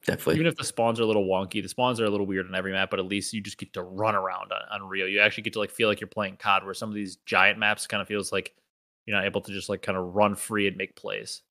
[0.05, 0.35] Definitely.
[0.35, 2.55] Even if the spawns are a little wonky, the spawns are a little weird on
[2.55, 5.05] every map, but at least you just get to run around on, on Rio.
[5.05, 7.57] You actually get to like feel like you're playing COD, where some of these giant
[7.57, 8.53] maps kind of feels like
[9.05, 11.41] you're not able to just like kind of run free and make plays.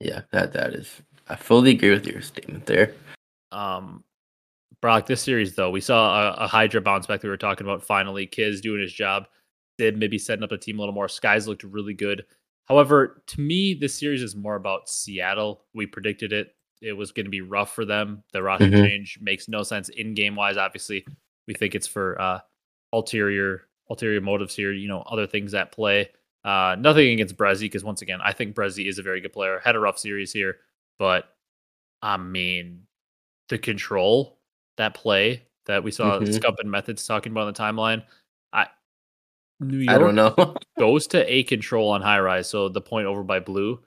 [0.00, 1.00] yeah, that that is.
[1.28, 2.94] I fully agree with your statement there.
[3.52, 4.04] Um,
[4.80, 7.66] Brock, this series though, we saw a, a Hydra bounce back that we were talking
[7.66, 7.84] about.
[7.84, 9.26] Finally, Kiz doing his job.
[9.78, 11.06] Did maybe setting up the team a little more.
[11.06, 12.24] Skyz looked really good.
[12.66, 15.64] However, to me, this series is more about Seattle.
[15.74, 16.54] We predicted it.
[16.82, 18.22] It was going to be rough for them.
[18.32, 18.86] The roster Mhm.
[18.86, 20.56] change makes no sense in game wise.
[20.56, 21.06] Obviously,
[21.46, 22.40] we think it's for uh,
[22.92, 24.72] ulterior ulterior motives here.
[24.72, 26.10] You know, other things at play.
[26.44, 29.60] Uh, nothing against Breszy because once again, I think Breszy is a very good player.
[29.64, 30.58] Had a rough series here,
[30.98, 31.34] but
[32.02, 32.86] I mean,
[33.48, 34.38] the control
[34.76, 36.26] that play that we saw Mhm.
[36.40, 38.04] Scump and Methods talking about on the timeline.
[38.52, 38.66] I
[39.60, 40.34] New York I don't know.
[40.78, 43.80] goes to A control on high rise, so the point over by blue.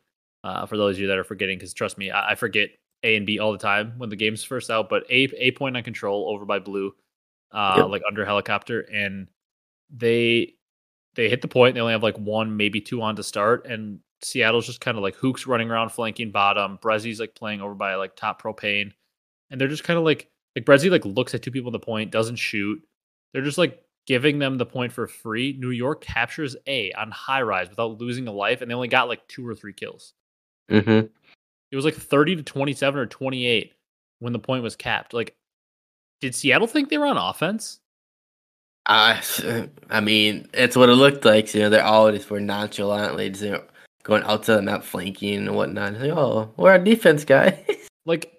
[0.46, 2.70] Uh, for those of you that are forgetting, because trust me, I, I forget
[3.06, 4.90] A and B all the time when the game's first out.
[4.90, 6.94] But A A point on control over by blue,
[7.52, 7.88] uh, Yep.
[7.90, 9.28] like under helicopter, and
[9.90, 10.56] they
[11.16, 11.76] they hit the point.
[11.76, 15.04] They only have like one, maybe two on to start, and Seattle's just kind of
[15.04, 16.78] like hooks running around flanking bottom.
[16.82, 18.92] Breszy's like playing over by like top propane,
[19.50, 21.80] and they're just kind of like like Breszy like looks at two people in the
[21.80, 22.82] point, doesn't shoot.
[23.34, 25.56] They're just like giving them the point for free.
[25.60, 29.08] New York captures A on high rise without losing a life, and they only got
[29.10, 30.14] like two or three kills.
[30.70, 31.02] hmm
[31.72, 33.74] It was like 30 to 27 or 28
[34.20, 35.14] when the point was capped.
[35.14, 35.36] Like,
[36.22, 37.80] did Seattle think they were on offense?
[38.86, 39.22] I,
[39.90, 41.54] I mean, it's what it looked like.
[41.54, 43.64] You know, they're always were nonchalantly, you know,
[44.04, 46.00] going out to the map flanking and whatnot.
[46.00, 47.66] Like, oh, we're our defense guy.
[48.06, 48.32] like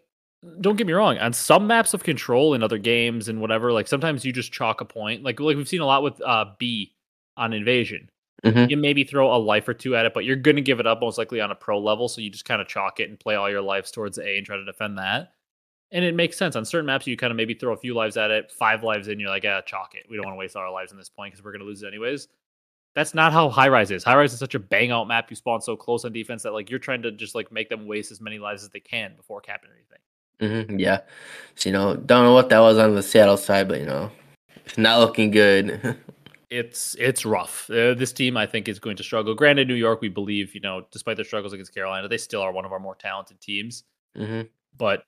[0.60, 3.88] don't get me wrong on some maps of control in other games and whatever like
[3.88, 6.94] sometimes you just chalk a point like like we've seen a lot with uh b
[7.36, 8.08] on invasion
[8.46, 8.70] Mhm.
[8.70, 10.86] you maybe throw a life or two at it but you're going to give it
[10.86, 13.18] up most likely on a pro level so you just kind of chalk it and
[13.18, 15.32] play all your lives towards a and try to defend that.
[15.92, 16.56] And it makes sense.
[16.56, 19.08] On certain maps you kind of maybe throw a few lives at it five lives
[19.08, 20.06] in you're like yeah chalk it.
[20.08, 21.66] We don't want to waste all our lives on this point because we're going to
[21.66, 22.28] lose it anyways.
[22.94, 24.02] That's not how high rise is.
[24.04, 25.28] High rise is such a bang out map.
[25.28, 27.86] You spawn so close on defense that like you're trying to just like make them
[27.86, 30.66] waste as many lives as they can before capping anything.
[30.68, 31.00] Hmm yeah.
[31.56, 34.10] So, you know, don't know what that was on the Seattle side, but you know,
[34.64, 35.96] it's not looking good.
[36.50, 37.68] it's it's rough.
[37.70, 39.34] Uh, this team, I think, is going to struggle.
[39.34, 42.52] Granted, New York, we believe, you know, despite their struggles against Carolina, they still are
[42.52, 43.84] one of our more talented teams.
[44.16, 44.42] hmm
[44.76, 45.04] But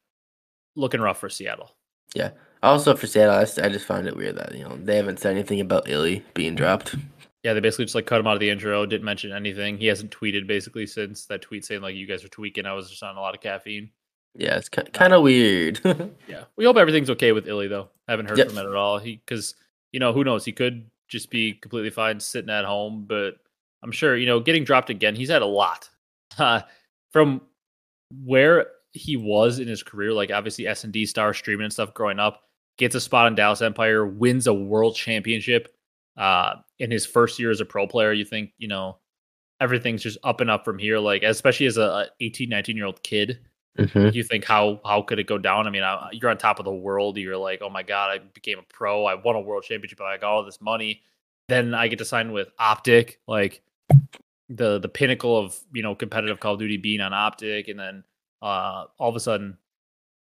[0.76, 1.72] looking rough for Seattle.
[2.14, 2.30] Yeah.
[2.62, 5.60] Also for Seattle, I just found it weird that you know they haven't said anything
[5.60, 6.94] about Illey being dropped.
[7.44, 8.84] Yeah, they basically just like cut him out of the intro.
[8.84, 9.78] Didn't mention anything.
[9.78, 12.66] He hasn't tweeted basically since that tweet saying like you guys are tweaking.
[12.66, 13.90] I was just on a lot of caffeine.
[14.34, 15.80] Yeah, it's kind of weird.
[16.28, 17.90] Yeah, we hope everything's okay with Illey though.
[18.08, 18.48] Haven't heard Yep.
[18.48, 18.98] from him at all.
[18.98, 19.54] He because
[19.92, 23.36] you know who knows he could just be completely fine sitting at home, but
[23.82, 25.16] I'm sure you know getting dropped again.
[25.16, 25.88] He's had a lot
[26.38, 26.62] uh,
[27.12, 27.40] from
[28.24, 30.12] where he was in his career.
[30.12, 32.42] Like obviously S and D star streaming and stuff growing up.
[32.76, 35.74] Gets a spot in Dallas Empire, wins a world championship
[36.16, 38.12] uh, in his first year as a pro player.
[38.12, 38.98] You think you know
[39.60, 40.98] everything's just up and up from here.
[40.98, 43.40] Like especially as a, a 18, 19 year old kid
[43.76, 45.66] hmm you think how how could it go down?
[45.66, 47.16] I mean, I, you're on top of the world.
[47.16, 49.04] You're like, oh my god, I became a pro.
[49.04, 50.00] I won a world championship.
[50.00, 51.02] I got all this money.
[51.48, 53.62] Then I get to sign with Optic, like
[54.48, 58.04] the the pinnacle of you know competitive Call of Duty being on Optic, and then
[58.42, 59.56] uh, all of a sudden,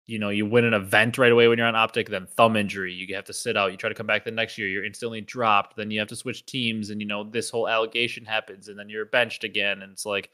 [0.06, 2.08] you know, you win an event right away when you're on Optic.
[2.08, 3.72] Then thumb injury, you have to sit out.
[3.72, 5.76] You try to come back the next year, you're instantly dropped.
[5.76, 8.88] Then you have to switch teams, and you know this whole allegation happens, and then
[8.88, 10.30] you're benched again, and it's like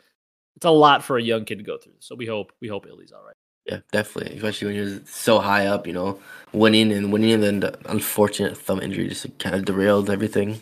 [0.56, 1.94] it's a lot for a young kid to go through.
[2.00, 3.34] So we hope we hope Illey's all right.
[3.66, 4.36] Yeah, definitely.
[4.36, 6.20] Especially when you're so high up, you know,
[6.52, 10.60] winning and winning, and then the unfortunate thumb injury just kind of derailed everything.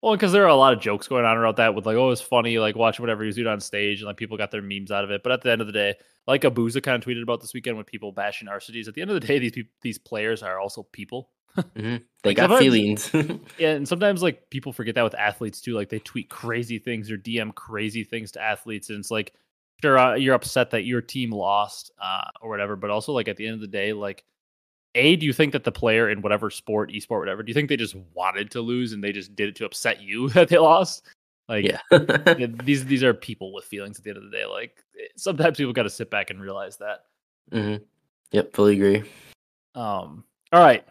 [0.00, 2.10] Well, because there are a lot of jokes going on about that with like, oh,
[2.10, 4.62] it's funny, like watching whatever he was doing on stage, and like people got their
[4.62, 5.22] memes out of it.
[5.22, 5.96] But at the end of the day,
[6.26, 8.86] like Abuzah kind of tweeted about this weekend with people bashing Arcitys.
[8.86, 11.30] At the end of the day, these people, these players are also people.
[11.56, 13.10] Hmm They Like, got feelings.
[13.58, 15.74] Yeah, and sometimes like people forget that with athletes too.
[15.74, 19.34] Like they tweet crazy things or DM crazy things to athletes, and it's like,
[19.80, 23.36] sure, uh, you're upset that your team lost uh, or whatever, but also like at
[23.36, 24.24] the end of the day, like,
[24.96, 27.68] a, do you think that the player in whatever sport, esport, whatever, do you think
[27.68, 30.58] they just wanted to lose and they just did it to upset you that they
[30.58, 31.04] lost?
[31.48, 31.80] Like, yeah.
[32.64, 34.44] these these are people with feelings at the end of the day.
[34.44, 34.84] Like
[35.16, 37.04] sometimes people got to sit back and realize that.
[37.52, 37.82] Mm-hmm.
[38.32, 39.04] Yep, fully agree.
[39.74, 40.84] Um, all right,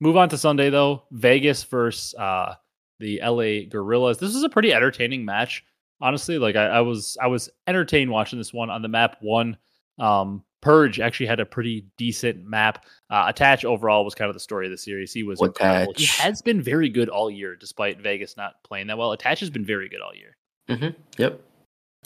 [0.00, 1.04] move on to Sunday though.
[1.10, 2.54] Vegas versus uh,
[2.98, 4.18] the LA Gorillas.
[4.18, 5.64] This was a pretty entertaining match,
[6.00, 6.38] honestly.
[6.38, 9.56] Like I, I was I was entertained watching this one on the map one.
[9.98, 12.84] Um, Purj actually had a pretty decent map.
[13.08, 15.12] Uh, Attach overall was kind of the story of the series.
[15.12, 15.92] He was What incredible.
[15.96, 19.12] He has been very good all year, despite Vegas not playing that well.
[19.12, 20.36] Attach has been very good all year.
[20.68, 21.00] Mm-hmm.
[21.18, 21.40] Yep.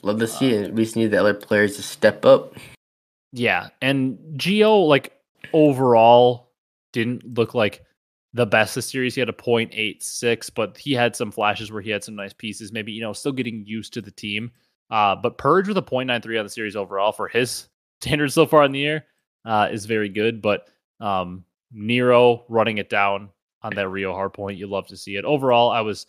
[0.03, 0.75] Love to see it.
[0.75, 2.55] We just need the other players to step up.
[3.33, 5.13] Yeah, and Geo like
[5.53, 6.50] overall
[6.93, 7.85] didn't look like
[8.33, 9.15] the best this series.
[9.15, 12.73] He had a .86, but he had some flashes where he had some nice pieces.
[12.73, 14.51] Maybe you know still getting used to the team.
[14.91, 17.69] Uh, but Purj with a .93 on the series overall for his
[18.01, 19.07] standards so far in the year
[19.45, 20.43] uh, is very good.
[20.43, 20.69] But
[21.01, 23.31] um, Nero running it down
[23.63, 25.25] on that Rio hard point, you love to see it.
[25.25, 26.07] Overall, I was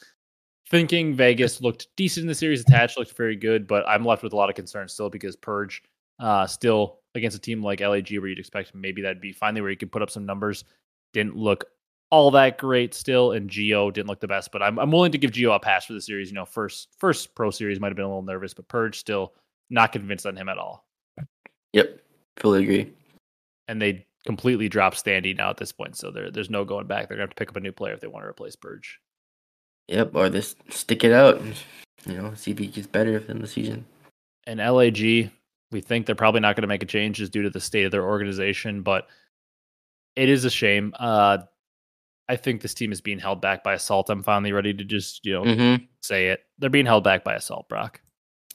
[0.70, 2.62] thinking Vegas looked decent in the series.
[2.62, 5.82] Attached looked very good, but I'm left with a lot of concerns still because Purj
[6.22, 9.70] uh, still against a team like LAG where you'd expect maybe that'd be finally where
[9.70, 10.64] he could put up some numbers.
[11.12, 11.66] Didn't look
[12.10, 14.52] all that great still, and Geo didn't look the best.
[14.54, 16.30] But I'm I'm willing to give Geo a pass for the series.
[16.30, 19.34] You know, first first pro series might have been a little nervous, but Purj still
[19.70, 20.86] not convinced on him at all.
[21.74, 22.00] Yep.
[22.38, 22.94] Fully agree.
[23.68, 27.08] And they completely dropped Standy now at this point, so there there's no going back.
[27.08, 28.82] They're gonna have to pick up a new player if they want to replace Purj.
[29.88, 30.16] Yep.
[30.16, 31.40] Or just stick it out.
[31.40, 31.56] and,
[32.06, 33.86] You know, see if he gets better in the season.
[34.48, 35.32] and LAG,
[35.72, 37.84] we think they're probably not going to make a change just due to the state
[37.84, 39.08] of their organization, but
[40.16, 40.94] it is a shame.
[41.00, 41.40] Uh,
[42.28, 44.10] I think this team is being held back by assault.
[44.10, 46.42] I'm finally ready to just, you know, hmm say it.
[46.58, 48.02] They're being held back by assault, Brock.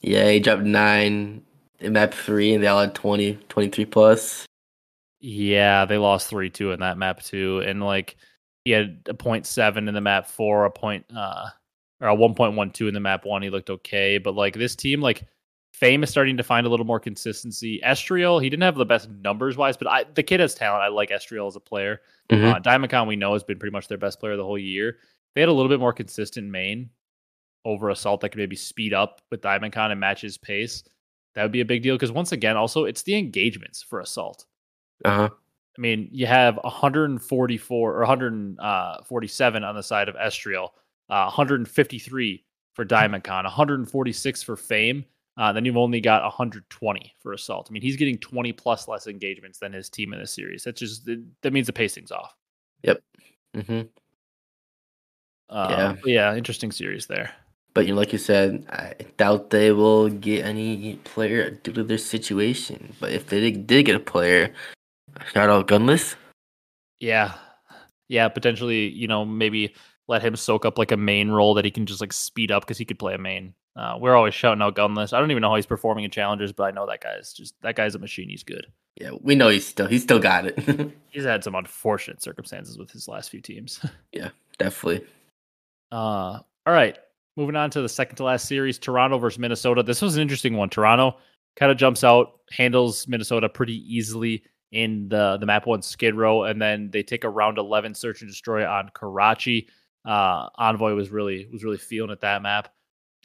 [0.01, 1.43] Yeah, he dropped nine
[1.79, 4.45] in map three, and they all had 20, 23 plus.
[5.19, 7.63] Yeah, they lost 3 2 in that map too.
[7.65, 8.17] And like
[8.65, 11.49] he had a point seven in the map four, a point uh
[11.99, 13.41] or a 1.12 in the map one.
[13.41, 14.19] He looked okay.
[14.19, 15.23] But like this team, like
[15.79, 17.79] Fame is starting to find a little more consistency.
[17.85, 20.81] Estreal, he didn't have the best numbers wise, but I the kid has talent.
[20.81, 22.01] I like Estreal as a player.
[22.31, 22.55] Mhm.
[22.55, 24.97] Uh, Diamond Con, we know, has been pretty much their best player the whole year.
[25.35, 26.89] They had a little bit more consistent main
[27.63, 30.83] over Assault that could maybe speed up with Diamondcon and match his pace,
[31.35, 31.93] that would be a big deal.
[31.93, 34.45] Because once again, also it's the engagements for Assault.
[35.05, 35.29] Uh huh.
[35.77, 40.69] I mean, you have 144 or 147 on the side of Estreal,
[41.09, 45.05] uh, 153 for Diamondcon, 146 for Fame.
[45.37, 47.67] Uh, then you've only got 120 for Assault.
[47.69, 50.63] I mean, he's getting 20 plus less engagements than his team in this series.
[50.63, 51.07] That's just
[51.41, 52.35] that means the pacing's off.
[52.83, 53.03] Yep.
[53.55, 53.81] Mm-hmm.
[55.49, 55.95] Uh, yeah.
[56.05, 56.35] Yeah.
[56.35, 57.31] Interesting series there.
[57.75, 61.83] But you know, like you said, I doubt they will get any player due to
[61.83, 62.95] their situation.
[62.99, 64.51] But if they did get a player,
[65.33, 66.15] Shout out Gunless.
[66.99, 67.33] Yeah.
[68.07, 69.73] Yeah, potentially, you know, maybe
[70.07, 72.63] let him soak up like a main role that he can just like speed up
[72.63, 73.53] because he could play a main.
[73.77, 75.13] Uh, we're always shouting out Gunless.
[75.13, 77.53] I don't even know how he's performing in challenges, but I know that guy's just
[77.61, 78.27] that guy's a machine.
[78.27, 78.65] He's good.
[78.99, 80.91] Yeah, we know he's still he's still got it.
[81.11, 83.79] he's had some unfortunate circumstances with his last few teams.
[84.11, 85.05] yeah, definitely.
[85.91, 86.97] Uh, all right.
[87.35, 89.83] Moving on to the second to last series, Toronto versus Minnesota.
[89.83, 90.69] This was an interesting one.
[90.69, 91.17] Toronto
[91.55, 96.43] kind of jumps out, handles Minnesota pretty easily in the the map one Skid Row,
[96.43, 99.67] and then they take a round eleven search and destroy on Karachi.
[100.03, 102.69] Uh, Envoy was really was really feeling at that map,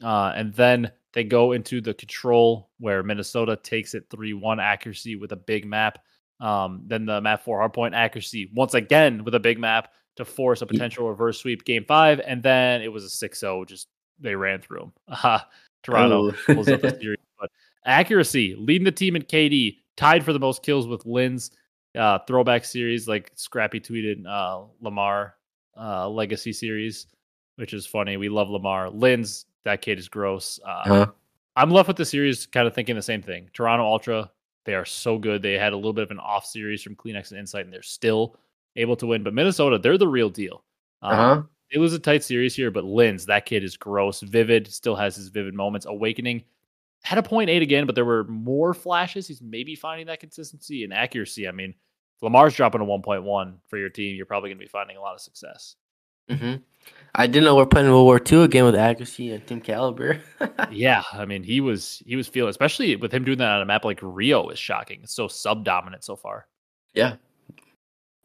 [0.02, 5.16] uh, and then they go into the control where Minnesota takes it three one accuracy
[5.16, 5.98] with a big map.
[6.40, 10.60] Um, then the map four hardpoint accuracy once again with a big map to force
[10.62, 13.66] a potential reverse sweep game five, and then it was a 6-0.
[13.66, 14.92] Just they ran through them.
[15.08, 15.40] Uh,
[15.82, 16.32] Toronto oh.
[16.54, 17.50] pulls up the series, but
[17.84, 21.50] accuracy leading the team in KD tied for the most kills with Lynz
[21.96, 25.34] uh, throwback series, like Scrappy tweeted uh, Lamar
[25.78, 27.06] uh, Legacy series,
[27.56, 28.16] which is funny.
[28.16, 28.88] We love Lamar.
[28.88, 30.60] Lynz that kid is gross.
[30.64, 31.06] Uh, uh-huh.
[31.56, 33.48] I'm left with the series, kind of thinking the same thing.
[33.52, 34.30] Toronto Ultra,
[34.64, 35.42] they are so good.
[35.42, 37.82] They had a little bit of an off series from CleanX and Insight, and they're
[37.82, 38.36] still
[38.76, 39.22] able to win.
[39.22, 40.64] But Minnesota, they're the real deal.
[41.02, 41.42] Um, uh-huh.
[41.70, 44.20] It was a tight series here, but Lynz that kid is gross.
[44.20, 45.86] Vivid still has his vivid moments.
[45.86, 46.44] Awakening
[47.02, 49.26] had a point eight again, but there were more flashes.
[49.26, 51.48] He's maybe finding that consistency and accuracy.
[51.48, 54.68] I mean, if Lamar's dropping a 1.1 for your team, you're probably going to be
[54.68, 55.76] finding a lot of success.
[56.30, 56.62] Mm-hmm.
[57.14, 60.20] I didn't know we're playing World War II again with accuracy and Team Caliber.
[60.70, 63.66] yeah, I mean, he was he was feeling, especially with him doing that on a
[63.66, 65.00] map like Rio, is shocking.
[65.02, 66.46] It's so sub dominant so far.
[66.94, 67.16] Yeah,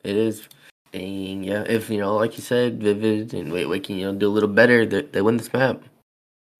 [0.03, 0.47] it is.
[0.93, 1.63] Dang, yeah.
[1.67, 4.49] If you know, like you said, Vivid and Wait Waking, you know, do a little
[4.49, 5.83] better, they, they win this map.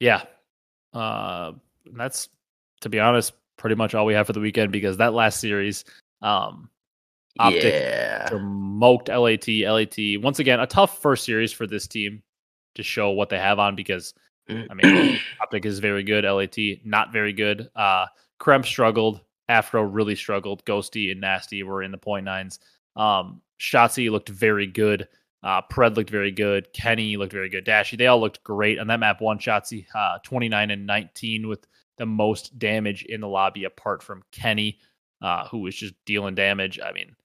[0.02, 0.24] Yeah.
[0.94, 1.54] Uh,
[1.94, 2.28] that's
[2.82, 5.86] to be honest, pretty much all we have for the weekend because that last series,
[6.22, 6.70] um,
[7.40, 8.30] Optic yeah.
[8.30, 9.48] smoked LAT.
[9.48, 12.22] LAT once again a tough first series for this team
[12.76, 14.14] to show what they have on because
[14.50, 17.70] I mean Optic is very good, LAT not very good.
[17.76, 18.06] Uh,
[18.40, 22.60] Kremp struggled, Afro really struggled, Ghosty and Nasty were in the point nines.
[22.96, 25.08] Um, Shotzzy looked very good.
[25.44, 26.72] Uh, Pred looked very good.
[26.74, 27.64] Kenny looked very good.
[27.64, 29.22] Dashy, they all looked great on that map.
[29.22, 31.66] One Shotzzy, uh, 29 and 19 with
[31.98, 34.80] the most damage in the lobby apart from Kenny,
[35.22, 36.80] uh, who was just dealing damage.
[36.84, 37.16] I mean,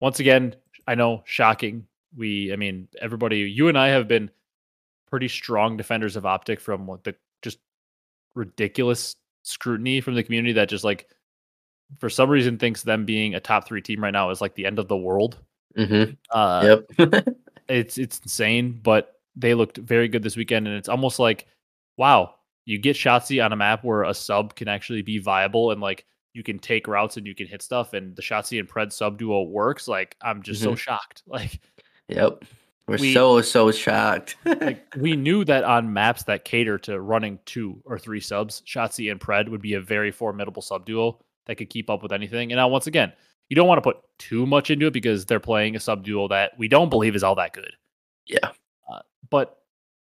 [0.00, 0.54] once again,
[0.86, 1.86] I know shocking.
[2.16, 4.30] We, I mean, everybody, you and I have been
[5.08, 7.58] pretty strong defenders of Optic from what the just
[8.34, 11.08] ridiculous scrutiny from the community that just like
[11.98, 14.66] for some reason thinks them being a top three team right now is like the
[14.66, 15.38] end of the world.
[15.76, 16.12] Mm-hmm.
[16.30, 17.28] Uh, yep.
[17.68, 21.46] it's it's insane, but they looked very good this weekend, and it's almost like,
[21.96, 22.34] wow,
[22.64, 26.04] you get Shotzzy on a map where a sub can actually be viable and like
[26.32, 29.18] you can take routes and you can hit stuff and the Shotzzy and Pred sub
[29.18, 30.70] duo works, like I'm just mm-hmm.
[30.70, 31.22] so shocked.
[31.26, 31.60] Like
[32.08, 32.44] Yep.
[32.86, 34.36] We're we, so so shocked.
[34.44, 39.10] like, we knew that on maps that cater to running two or three subs, Shotzzy
[39.12, 42.50] and Pred would be a very formidable sub duo that could keep up with anything.
[42.50, 43.12] And now once again,
[43.48, 46.26] you don't want to put too much into it because they're playing a sub duo
[46.28, 47.72] that we don't believe is all that good.
[48.26, 48.50] Yeah.
[48.90, 49.58] Uh, but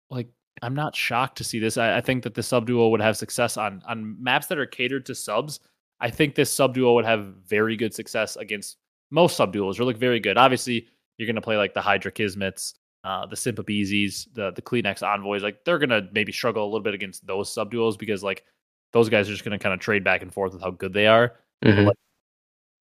[0.09, 0.27] like
[0.61, 1.77] I'm not shocked to see this.
[1.77, 4.65] I, I think that the sub duo would have success on on maps that are
[4.65, 5.59] catered to subs.
[5.99, 8.77] I think this sub duo would have very good success against
[9.11, 9.79] most sub duos.
[9.79, 10.37] Or look very good.
[10.37, 15.03] Obviously, you're going to play like the Hydra Kismets, uh, the Sympabeezies, the the CleanX
[15.03, 15.43] Envoys.
[15.43, 18.43] Like they're going to maybe struggle a little bit against those sub duos because like
[18.93, 20.93] those guys are just going to kind of trade back and forth with how good
[20.93, 21.33] they are.
[21.63, 21.87] Mm-hmm.
[21.87, 21.97] Like,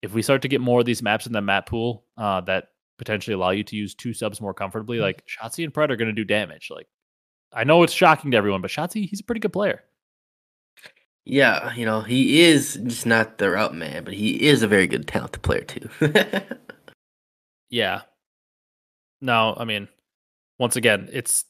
[0.02, 2.68] if we start to get more of these maps in the map pool uh, that
[2.98, 5.04] potentially allow you to use two subs more comfortably, mm-hmm.
[5.04, 6.70] like Shotzzy and Pred are going to do damage.
[6.70, 6.88] Like
[7.52, 9.82] I know it's shocking to everyone, but Shotzzy, he's a pretty good player.
[11.26, 14.86] Yeah, you know, he is just not the route man, but he is a very
[14.86, 15.88] good talented player too.
[17.70, 18.02] yeah.
[19.22, 19.88] No, I mean,
[20.58, 21.46] once again, it's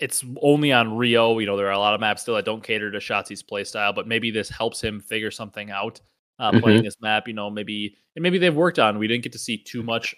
[0.00, 1.38] it's only on Rio.
[1.38, 3.94] You know, there are a lot of maps still that don't cater to Shotzzy's playstyle,
[3.94, 6.00] but maybe this helps him figure something out.
[6.40, 6.60] Uh, mm-hmm.
[6.60, 8.98] Playing this map, you know, maybe and maybe they've worked on.
[8.98, 10.14] We didn't get to see too much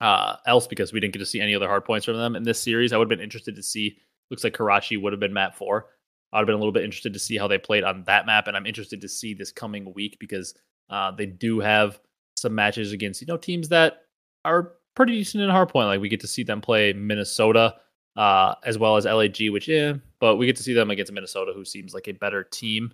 [0.00, 2.42] uh, else because we didn't get to see any other hard points from them in
[2.42, 2.92] this series.
[2.92, 3.98] I would have been interested to see
[4.30, 5.86] Looks like Karachi would have been map four.
[6.32, 8.48] I'd have been a little bit interested to see how they played on that map,
[8.48, 10.54] and I'm interested to see this coming week because
[10.90, 12.00] uh, they do have
[12.36, 14.02] some matches against you know teams that
[14.44, 15.86] are pretty decent in hardpoint.
[15.86, 17.76] Like we get to see them play Minnesota
[18.16, 21.52] uh, as well as LAG, which yeah, but we get to see them against Minnesota,
[21.54, 22.92] who seems like a better team.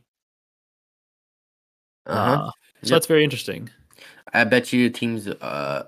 [2.07, 2.49] Uh-huh.
[2.49, 2.51] Uh,
[2.83, 3.71] so that's very interesting.
[4.35, 5.87] I bet you teams uh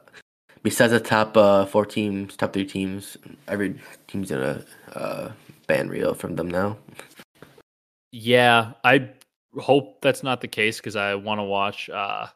[0.62, 3.16] besides the top uh four teams, top three teams,
[3.48, 5.30] every team's gonna uh
[5.66, 6.78] ban Rio from them now.
[8.18, 9.10] Yeah, I
[9.58, 11.90] hope that's not the case because I want to watch.
[11.90, 12.26] uh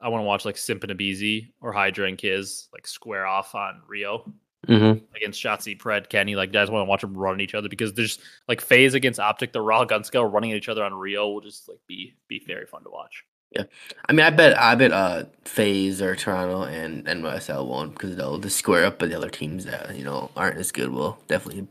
[0.00, 3.54] I want to watch like Simp and Abezy or Hydra and Kiz like square off
[3.54, 4.32] on Rio
[4.68, 5.04] Mm-hmm.
[5.14, 6.36] against Shotzzy, Pred, Kenny.
[6.36, 8.18] Like, guys want to watch them run at each other because there's
[8.48, 11.40] like FaZe against Optic, the raw gun skill running at each other on Rio will
[11.42, 13.24] just like be be very fun to watch.
[13.50, 13.64] Yeah,
[14.08, 18.38] I mean, I bet I bet uh FaZe or Toronto and NYSL won't because they'll
[18.38, 21.66] just square up, but the other teams that you know aren't as good will definitely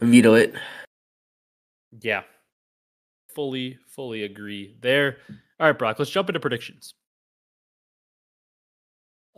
[0.00, 0.54] veto it.
[2.00, 2.24] Yeah.
[3.34, 5.18] Fully, fully agree there.
[5.60, 6.94] All right, Brock, let's jump into predictions.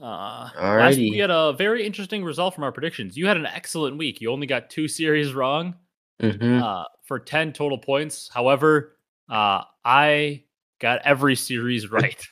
[0.01, 3.16] Uh, last week we had a very interesting result from our predictions.
[3.16, 4.20] You had an excellent week.
[4.20, 5.74] You only got two series wrong
[6.22, 6.62] Mm-hmm.
[6.62, 8.30] uh, for 10 total points.
[8.32, 8.97] However,
[9.28, 10.45] uh, I
[10.80, 12.24] got every series right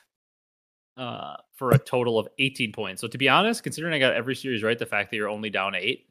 [0.97, 3.01] uh, for a total of 18 points.
[3.01, 5.49] So, to be honest, considering I got every series right, the fact that you're only
[5.49, 6.07] down eight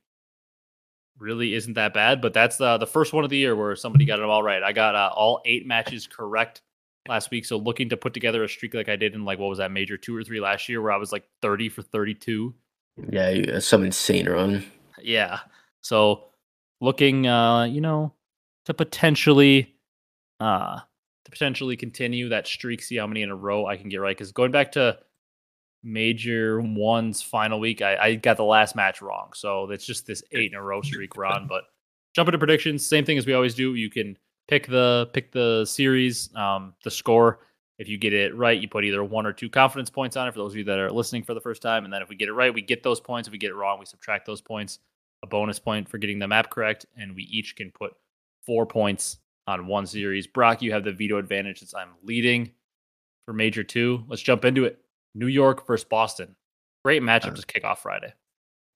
[1.19, 2.21] really isn't that bad.
[2.21, 4.63] But that's uh, the first one of the year where somebody got it all right.
[4.63, 6.63] I got uh, all eight matches correct
[7.09, 7.45] last week.
[7.45, 9.71] So, looking to put together a streak like I did in like what was that
[9.71, 12.55] major two or three last year, where I was like 30 for 32.
[13.11, 14.65] Yeah, that's some insane run.
[15.01, 15.41] Yeah.
[15.81, 16.25] So
[16.81, 18.13] looking uh, you know,
[18.67, 19.75] to potentially
[20.41, 20.81] uh
[21.25, 24.17] to potentially continue that streak, see how many in a row I can get right.
[24.17, 24.99] Because going back to
[25.83, 29.31] major one's final week, I, I got the last match wrong.
[29.35, 31.47] So it's just this eight in a row streak we're.
[31.47, 31.65] But
[32.15, 33.75] jump into predictions, same thing as we always do.
[33.75, 34.17] You can
[34.49, 37.41] pick the pick the series, um, the score.
[37.79, 40.33] If you get it right, you put either one or two confidence points on it
[40.33, 41.85] for those of you that are listening for the first time.
[41.85, 43.27] And then if we get it right, we get those points.
[43.27, 44.79] If we get it wrong, we subtract those points.
[45.25, 47.93] A bonus point for getting the map correct, and we each can put
[48.45, 50.27] four points on one series.
[50.27, 52.51] Brock, you have the veto advantage since I'm leading
[53.25, 54.05] for Major Two.
[54.09, 54.82] Let's jump into it.
[55.15, 56.37] New York versus Boston.
[56.85, 58.13] Great matchup to kick off Friday.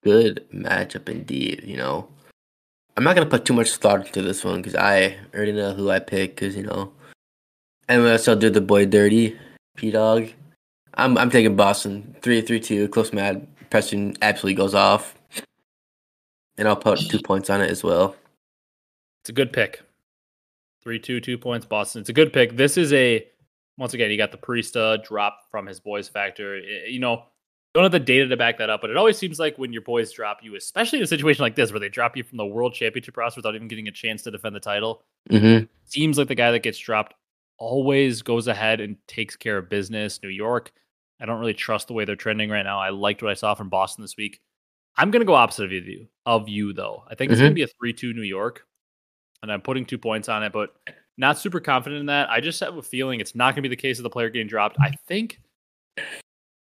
[0.04, 1.64] Good matchup indeed.
[1.64, 2.08] You know,
[2.96, 5.90] I'm not gonna put too much thought into this one because I already know who
[5.90, 6.36] I pick.
[6.36, 6.92] Because you know,
[7.88, 9.38] MSL did the boy dirty,
[9.76, 10.28] P Dog.
[10.94, 13.46] I'm I'm taking Boston three three two close mad.
[13.70, 15.16] Preston absolutely goes off,
[16.56, 18.14] and I'll put two points on it as well.
[19.22, 19.82] It's a good pick.
[20.82, 22.00] Three, two, two points, Boston.
[22.00, 22.56] It's a good pick.
[22.56, 23.26] This is a
[23.78, 26.56] once again, you got the Priestahh drop from his boys factor.
[26.56, 27.24] I- You know,
[27.74, 29.82] don't have the data to back that up, but it always seems like when your
[29.82, 32.46] boys drop you, especially in a situation like this where they drop you from the
[32.46, 35.64] world championship roster without even getting a chance to defend the title, Mm-hmm.
[35.84, 37.14] seems like the guy that gets dropped
[37.58, 40.22] always goes ahead and takes care of business.
[40.22, 40.72] New York,
[41.20, 42.78] I don't really trust the way they're trending right now.
[42.78, 44.40] I liked what I saw from Boston this week.
[44.96, 47.04] I'm gonna go opposite of you of you though.
[47.10, 47.54] I think it's gonna mm-hmm.
[47.56, 48.66] be a three two New York,
[49.42, 50.74] and I'm putting two points on it, but
[51.18, 52.30] not super confident in that.
[52.30, 54.48] I just have a feeling it's not gonna be the case of the player getting
[54.48, 54.76] dropped.
[54.80, 55.40] I think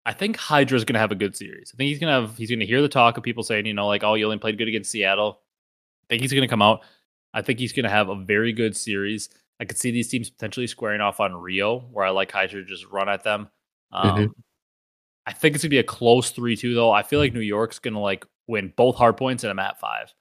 [0.06, 1.70] I think Hydra's gonna have a good series.
[1.74, 3.86] I think he's gonna have he's gonna hear the talk of people saying, you know,
[3.86, 5.40] like, oh, you only played good against Seattle.
[6.04, 6.80] I think he's gonna come out.
[7.34, 9.28] I think he's gonna have a very good series.
[9.60, 12.66] I could see these teams potentially squaring off on Rio, where I like Hydra to
[12.66, 13.48] just run at them.
[13.92, 14.34] Um,
[15.26, 16.90] I think it's gonna be a close three-two though.
[16.90, 20.14] I feel like New York's gonna like win both hard points and a map five.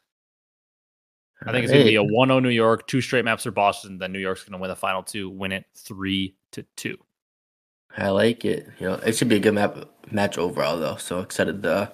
[1.46, 3.98] I think it's gonna be a 1-0 New York, two straight maps for Boston.
[3.98, 6.98] Then New York's gonna win the final two, win it three to two.
[7.98, 8.68] I like it.
[8.80, 9.78] You know, it should be a good map
[10.12, 10.96] match overall though.
[10.98, 11.88] So excited to uh,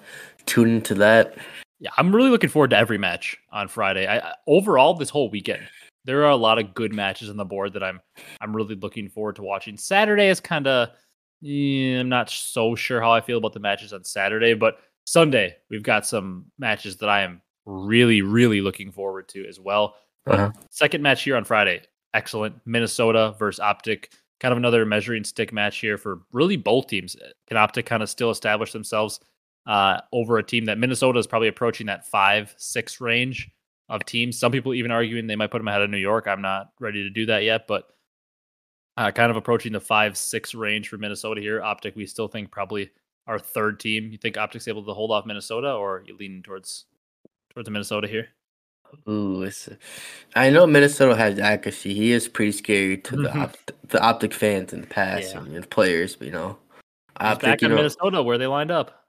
[0.46, 1.36] tune into that.
[1.80, 4.06] Yeah, I'm really looking forward to every match on Friday.
[4.06, 5.66] I, I overall this whole weekend,
[6.04, 8.00] there are a lot of good matches on the board that I'm
[8.40, 9.76] I'm really looking forward to watching.
[9.76, 10.90] Saturday is kind of
[11.44, 15.82] I'm not so sure how I feel about the matches on Saturday, but Sunday we've
[15.82, 19.96] got some matches that I am really really looking forward to as well.
[20.26, 20.50] Uh-huh.
[20.70, 22.56] Second match here on Friday, excellent.
[22.64, 24.12] Minnesota versus Optic.
[24.40, 27.16] Kind of another measuring stick match here for really both teams.
[27.46, 29.20] Can Optic kind of still establish themselves
[29.66, 33.50] uh, over a team that Minnesota is probably approaching that five, six range
[33.88, 34.38] of teams.
[34.38, 36.26] Some people even arguing they might put them ahead of New York.
[36.26, 37.88] I'm not ready to do that yet, but
[38.96, 41.62] uh, kind of approaching the five, six range for Minnesota here.
[41.62, 42.90] Optic, we still think probably
[43.26, 44.10] our third team.
[44.10, 46.86] You think Optic's able to hold off Minnesota, or you leaning towards
[47.54, 48.28] towards Minnesota here?
[49.08, 49.68] Ooh, it's,
[50.36, 51.94] I know Minnesota has accuracy.
[51.94, 53.42] He is pretty scary to the Mhm.
[53.42, 55.40] opt, the optic fans in the past Yeah.
[55.40, 56.58] and, and players, but you know,
[57.16, 57.42] optic.
[57.44, 59.00] back You in know, Minnesota where they lined up.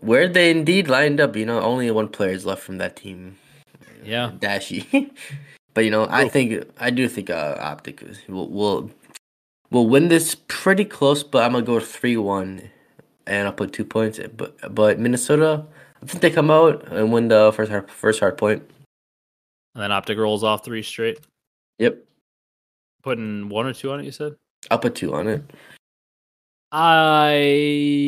[0.00, 1.36] where they indeed lined up.
[1.36, 3.36] You know, only one player is left from that team.
[4.02, 4.32] Yeah.
[4.40, 4.88] dashy.
[5.74, 8.90] but you know, I think I do think uh, Optic will will
[9.70, 11.22] will win this pretty close.
[11.22, 12.68] But I'm gonna go three one,
[13.28, 14.18] and I'll put two points.
[14.36, 15.64] But but Minnesota,
[16.04, 18.62] I think they come out and win the first hard, first hard point.
[19.74, 21.18] And then Optic rolls off three straight.
[21.78, 21.98] Yep,
[23.02, 24.36] Putting one or two on it, you said?
[24.70, 25.42] I'll put two on it.
[26.72, 28.06] I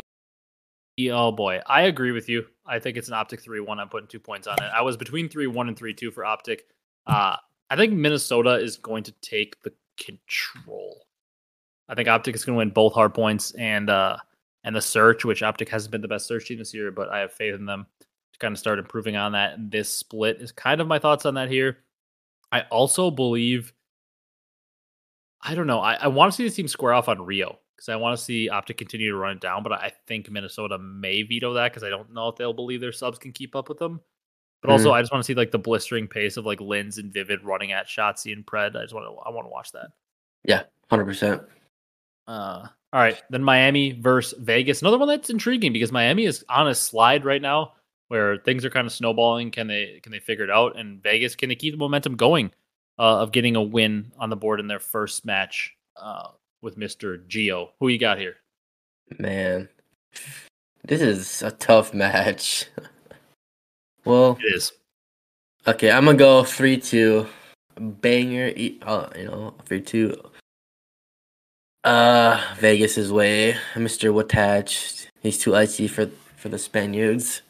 [1.09, 2.45] oh boy, I agree with you.
[2.65, 3.79] I think it's an optic three one.
[3.79, 4.69] I'm putting two points on it.
[4.73, 6.67] I was between three one and three two for optic.
[7.05, 7.35] Uh,
[7.69, 11.05] I think Minnesota is going to take the control.
[11.89, 14.17] I think optic is going to win both hard points and uh
[14.67, 17.19] and the search, which optic hasn't been the best search team this year, but I
[17.19, 17.87] have faith in them
[18.33, 19.53] to kind of start improving on that.
[19.53, 21.77] And this split is kind of my thoughts on that here.
[22.51, 23.71] I also believe
[25.41, 25.79] I don't know.
[25.79, 28.21] I, I want to see this team square off on Rio because I want to
[28.21, 29.63] see Optic continue to run it down.
[29.63, 32.91] But I think Minnesota may veto that because I don't know if they'll believe their
[32.91, 34.01] subs can keep up with them.
[34.61, 37.13] But also, I just want to see like the blistering pace of like Lynz and
[37.13, 38.75] Vivid running at Shotzzy and Pred.
[38.75, 39.91] I just want to I want to watch that.
[40.43, 41.43] Yeah, hundred percent.
[42.27, 44.81] Uh, all right, then Miami versus Vegas.
[44.81, 47.73] Another one that's intriguing because Miami is on a slide right now
[48.07, 49.51] where things are kind of snowballing.
[49.51, 50.79] Can they can they figure it out?
[50.79, 52.49] And Vegas can they keep the momentum going
[52.97, 56.29] uh, of getting a win on the board in their first match uh,
[56.63, 57.69] with Mister Geo?
[57.79, 58.37] Who you got here?
[59.19, 59.69] Man,
[60.83, 62.65] this is a tough match.
[64.05, 64.71] well, It is.
[65.67, 67.27] okay, I'm gonna go three two,
[67.79, 68.47] banger.
[68.55, 70.19] e- Uh, you know, three two.
[71.87, 73.55] Uh, Vegas's way.
[73.77, 75.07] Mister Watach.
[75.21, 77.43] He's too icy for for the Spaniards.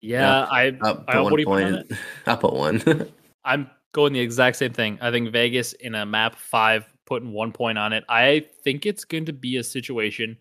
[0.00, 1.92] Yeah, I I'll put I, one do you put on point.
[2.26, 3.10] I'll put one.
[3.44, 4.98] I'm going the exact same thing.
[5.02, 8.04] I think Vegas in a map five, putting one point on it.
[8.08, 10.36] I think it's going to be a situation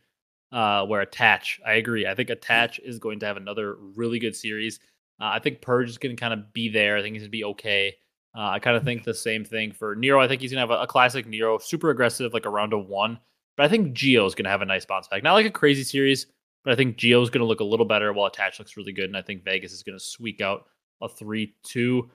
[0.51, 2.05] uh, where Attach, I agree.
[2.05, 4.79] I think Attach is going to have another really good series.
[5.19, 6.95] Uh, I think Purj is going to kind of be there.
[6.95, 7.95] I think he's going to be okay.
[8.35, 10.19] Uh, I kind of think the same thing for Nero.
[10.19, 12.73] I think he's going to have a, a classic Nero, super aggressive, like a round
[12.73, 13.19] of one.
[13.57, 15.23] But I think Geo is going to have a nice bounce back.
[15.23, 16.27] Not like a crazy series,
[16.63, 18.93] but I think Geo is going to look a little better while Attach looks really
[18.93, 19.05] good.
[19.05, 20.67] And I think Vegas is going to squeak out
[21.01, 22.09] a 3 2.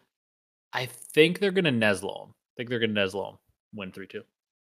[0.72, 2.30] I think they're going to Neslo him.
[2.30, 3.38] I think they're going to Neslo him,
[3.74, 4.22] win 3 2.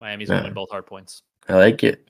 [0.00, 0.48] Miami's going to Yeah.
[0.48, 1.22] win both hard points.
[1.48, 2.08] I like it.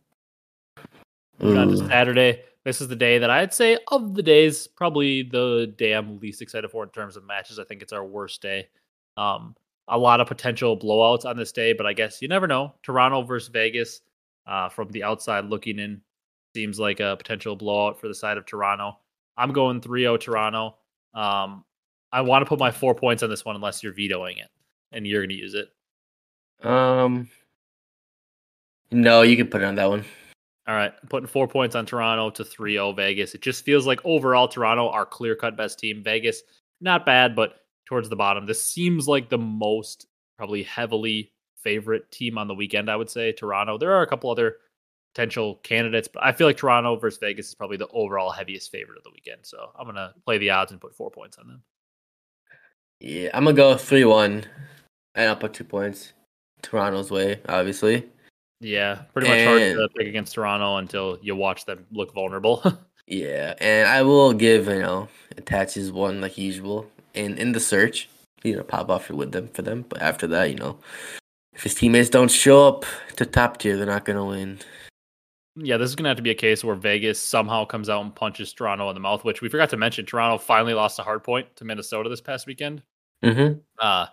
[1.41, 2.43] Moving on to Saturday.
[2.65, 6.43] This is the day that I'd say of the days, probably the day I'm least
[6.43, 7.59] excited for in terms of matches.
[7.59, 8.69] I think it's our worst day.
[9.17, 9.55] Um,
[9.89, 12.75] a lot of potential blowouts on this day, but I guess you never know.
[12.83, 14.01] Toronto versus Vegas,
[14.47, 16.01] uh, from the outside looking in,
[16.55, 18.99] seems like a potential blowout for the side of Toronto.
[19.37, 20.77] I'm going 3 0 Toronto.
[21.15, 21.65] Um,
[22.13, 24.49] I want to put my four points on this one unless you're vetoing it
[24.93, 25.69] and you're going to use it.
[26.67, 27.29] Um.
[28.91, 30.05] No, you can put it on that one.
[30.69, 33.35] All right, I'm putting four points on Toronto to 3 0 Vegas.
[33.35, 36.03] It just feels like overall Toronto, our clear cut best team.
[36.03, 36.43] Vegas,
[36.81, 38.45] not bad, but towards the bottom.
[38.47, 40.07] This seems like the most
[40.37, 41.33] probably heavily
[41.63, 43.33] favorite team on the weekend, I would say.
[43.33, 43.79] Toronto.
[43.79, 44.57] There are a couple other
[45.15, 48.99] potential candidates, but I feel like Toronto versus Vegas is probably the overall heaviest favorite
[48.99, 49.41] of the weekend.
[49.45, 51.63] So I'm going to play the odds and put four points on them.
[53.01, 54.45] Yeah, I'm gonna go three one,
[55.15, 56.15] and I'll put two points.
[56.63, 58.09] Toronto's way, obviously.
[58.61, 62.63] Yeah, pretty much hard to And- pick against Toronto until you watch them look vulnerable.
[63.09, 68.09] Yeah, and I will give you know attaches one like usual in in the search.
[68.43, 70.79] You know, pop off with them for them, but after that, you know,
[71.53, 72.85] if his teammates don't show up
[73.17, 74.59] to top tier, they're not gonna win.
[75.57, 78.15] Yeah, this is gonna have to be a case where Vegas somehow comes out and
[78.15, 80.05] punches Toronto in the mouth, which we forgot to mention.
[80.05, 82.83] Toronto finally lost a hard point to Minnesota this past weekend.
[83.25, 83.59] Mm-hmm.
[83.79, 84.07] Uh,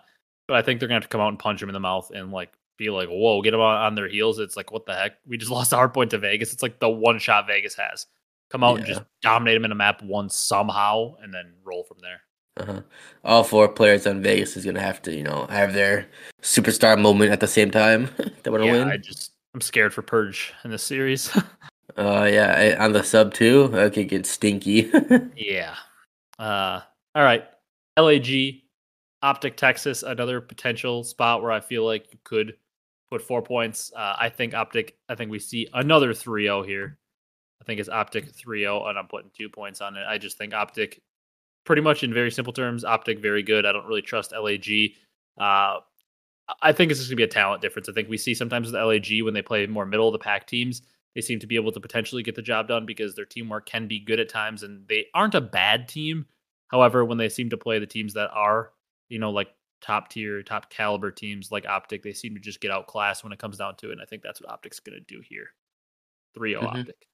[0.48, 2.10] but I think they're gonna have to come out and punch him in the mouth
[2.14, 4.94] and like be like, "Whoa, get them on, on their heels." It's like, what the
[4.94, 5.18] heck?
[5.26, 6.52] We just lost a hard point to Vegas.
[6.52, 8.06] It's like the one shot Vegas has.
[8.50, 11.98] Come out and just dominate them in a map once somehow, and then roll from
[12.00, 12.20] there.
[12.56, 12.82] Uh-huh.
[13.24, 16.06] All four players on Vegas is gonna have to, you know, have their
[16.42, 18.08] superstar moment at the same time.
[18.42, 18.88] they want to yeah, win.
[18.88, 21.36] I just I'm scared for Purj in this series.
[21.96, 23.70] Uh, yeah, I, on the sub too.
[23.74, 24.90] I could get stinky.
[25.36, 25.76] Yeah.
[26.38, 26.80] Uh,
[27.14, 27.44] all right.
[27.96, 28.62] LAG,
[29.22, 32.54] Optic Texas, another potential spot where I feel like you could
[33.10, 33.92] put four points.
[33.94, 36.98] Uh, I think Optic, I think we see another 3 0 here.
[37.60, 40.04] I think it's Optic 3 0, and I'm putting two points on it.
[40.08, 41.00] I just think Optic,
[41.64, 43.66] pretty much in very simple terms, Optic very good.
[43.66, 44.92] I don't really trust LAG.
[45.38, 45.80] Uh,
[46.60, 47.88] I think it's just going to be a talent difference.
[47.88, 50.46] I think we see sometimes with LAG when they play more middle of the pack
[50.46, 50.82] teams,
[51.14, 53.88] they seem to be able to potentially get the job done because their teamwork can
[53.88, 56.26] be good at times and they aren't a bad team.
[56.68, 58.72] However, when they seem to play the teams that are,
[59.08, 59.48] you know, like
[59.80, 63.38] top tier, top caliber teams like Optic, they seem to just get outclassed when it
[63.38, 63.92] comes down to it.
[63.92, 65.48] And I think that's what Optic's going to do here.
[66.34, 66.80] 3 0 Mhm.
[66.80, 67.06] Optic.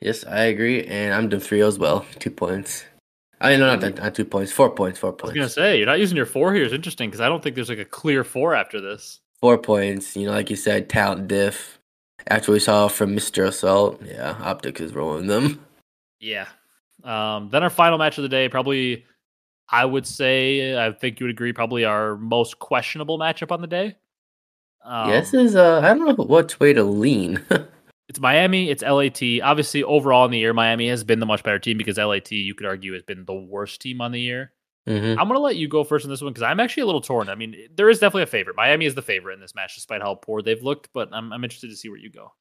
[0.00, 2.06] yes, I agree, and I'm doing three as well.
[2.18, 2.84] Two points.
[3.40, 5.36] I know not, not two points, four points, four points.
[5.36, 7.42] I was gonna say you're not using your four here is interesting because I don't
[7.42, 9.20] think there's like a clear four after this.
[9.40, 10.16] Four points.
[10.16, 11.78] You know, like you said, talent diff.
[12.26, 13.46] After we saw from Mr.
[13.46, 15.64] Assault, yeah, Optic is rolling them.
[16.20, 16.48] Yeah.
[17.02, 19.06] Um, then our final match of the day, probably,
[19.70, 23.66] I would say, I think you would agree, probably our most questionable matchup on the
[23.66, 23.96] day.
[24.84, 27.42] Um, yeah, this is uh, I don't know which way to lean.
[28.10, 29.22] it's Miami, it's LAT.
[29.40, 32.56] Obviously, overall in the year, Miami has been the much better team because LAT, you
[32.56, 34.52] could argue, has been the worst team on the year.
[34.88, 35.12] Mhm.
[35.12, 37.00] I'm going to let you go first in this one because I'm actually a little
[37.00, 37.28] torn.
[37.28, 38.56] I mean, there is definitely a favorite.
[38.56, 41.44] Miami is the favorite in this match, despite how poor they've looked, but I'm, I'm
[41.44, 42.32] interested to see where you go.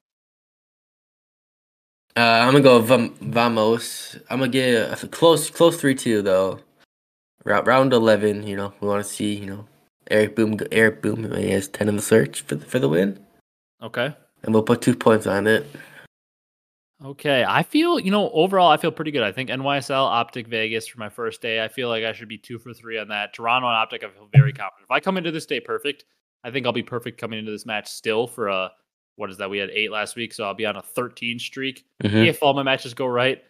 [2.18, 4.18] Uh, I'm gonna go Vam- Vamos.
[4.32, 6.60] I'm gonna get a close, close three two though.
[7.46, 9.68] Round round eleven, you know, we want to see, you know,
[10.10, 13.20] Eric Boom, Eric Boom, he has ten in the search for the, for the win,
[13.84, 14.16] Okay.
[14.44, 15.66] And we'll put two points on it.
[17.04, 19.24] Okay, I feel you know overall I feel pretty good.
[19.24, 21.64] I think NYSL Optic Vegas for my first day.
[21.64, 23.34] I feel like I should be two for three on that.
[23.34, 24.84] Toronto and Optic, I feel very confident.
[24.84, 26.04] If I come into this day perfect,
[26.44, 28.72] I think I'll be perfect coming into this match still for a
[29.16, 29.50] what is that?
[29.50, 31.86] We had eight last week, so I'll be on a 13 streak.
[32.04, 32.28] Mhm.
[32.28, 33.44] If all my matches go right,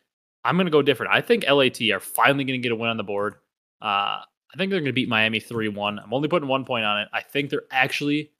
[0.43, 1.13] I'm gonna go different.
[1.13, 3.35] I think LAT are finally gonna get a win on the board.
[3.81, 4.21] Uh,
[4.51, 5.97] I think they're gonna beat Miami three one.
[5.97, 7.07] I'm only putting one point on it.
[7.13, 8.31] I think they're actually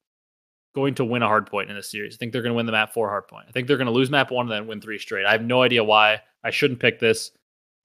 [0.76, 2.16] going to win a hard point in this series.
[2.16, 3.46] I think they're going to win the map four hard point.
[3.50, 5.26] I think they're going to lose map one and then win three straight.
[5.26, 6.22] I have no idea why.
[6.44, 7.32] I shouldn't pick this.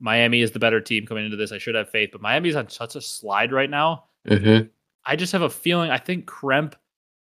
[0.01, 1.53] Miami is the better team coming into this.
[1.53, 4.05] I should have faith, but Miami's on such a slide right now.
[4.29, 4.69] Mhm.
[5.05, 5.91] I just have a feeling.
[5.91, 6.75] I think Kremp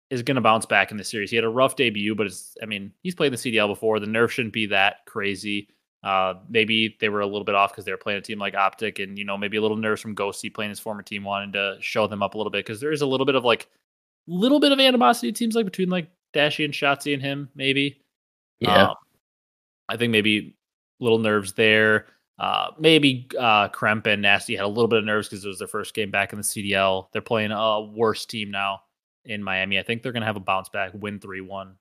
[0.09, 1.29] is going to bounce back in the series.
[1.29, 2.55] He had a rough debut, but it's.
[2.61, 3.99] I mean, he's played the CDL before.
[3.99, 5.69] The nerf shouldn't be that crazy.
[6.03, 8.55] Uh, maybe they were a little bit off because they were playing a team like
[8.55, 11.51] Optic, and you know maybe a little nerves from Ghosty playing his former team, wanting
[11.53, 13.67] to show them up a little bit because there is a little bit of like,
[14.29, 15.29] little bit of animosity.
[15.29, 18.01] It seems like between like Dashy and Shotzzy and him, maybe.
[18.59, 18.89] Yeah.
[18.89, 18.95] Um,
[19.87, 20.55] I think maybe
[20.99, 22.07] little nerves there.
[22.37, 25.59] Uh, maybe uh, Kremp and Nasty had a little bit of nerves because it was
[25.59, 27.07] their first game back in the CDL.
[27.11, 28.81] They're playing a worse team now
[29.25, 29.77] in Miami.
[29.77, 31.67] I think they're going to have a bounce back, win 3 1.
[31.67, 31.75] Um,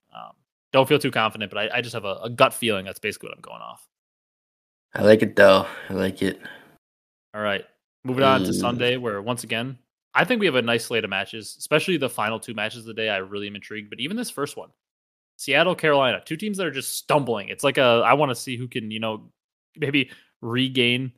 [0.73, 3.29] don't feel too confident, but I, I just have a, a gut feeling that's basically
[3.29, 3.87] what I'm going off.
[4.95, 5.67] I like it though.
[5.89, 6.41] I like it.
[7.35, 7.65] All right.
[8.05, 8.55] Moving on to Mm.
[8.61, 9.79] Sunday, where once again,
[10.15, 12.87] I think we have a nice slate of matches, especially the final two matches of
[12.87, 13.09] the day.
[13.09, 14.71] I really am intrigued, but even this first one,
[15.37, 17.49] Seattle, Carolina, two teams that are just stumbling.
[17.49, 19.31] It's like a, I want to see who can, you know,
[19.77, 21.13] maybe regain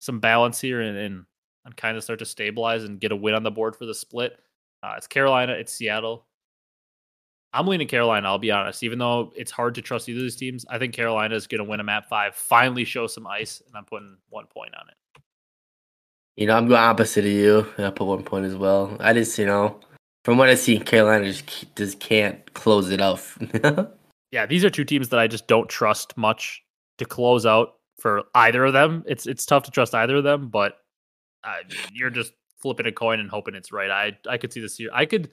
[0.00, 1.24] some balance here and, and,
[1.64, 3.94] and kind of start to stabilize and get a win on the board for the
[3.94, 4.38] split.
[4.82, 6.26] Uh, it's Carolina, it's Seattle.
[7.52, 8.82] I'm leaning Carolina, I'll be honest.
[8.82, 11.62] Even though it's hard to trust either of these teams, I think Carolina is going
[11.62, 14.88] to win a map five, finally show some ice, and I'm putting one point on
[14.88, 14.94] it.
[16.36, 17.66] You know, I'm going opposite of you.
[17.78, 18.96] I put one point as well.
[19.00, 19.78] I just, you know,
[20.24, 23.22] from what I see, Carolina just just can't close it out.
[24.30, 26.62] yeah, these are two teams that I just don't trust much
[26.98, 29.04] to close out for either of them.
[29.06, 30.78] It's it's tough to trust either of them, but
[31.68, 33.90] mean, you're just flipping a coin and hoping it's right.
[33.90, 34.90] I I could see this here.
[34.92, 35.30] I could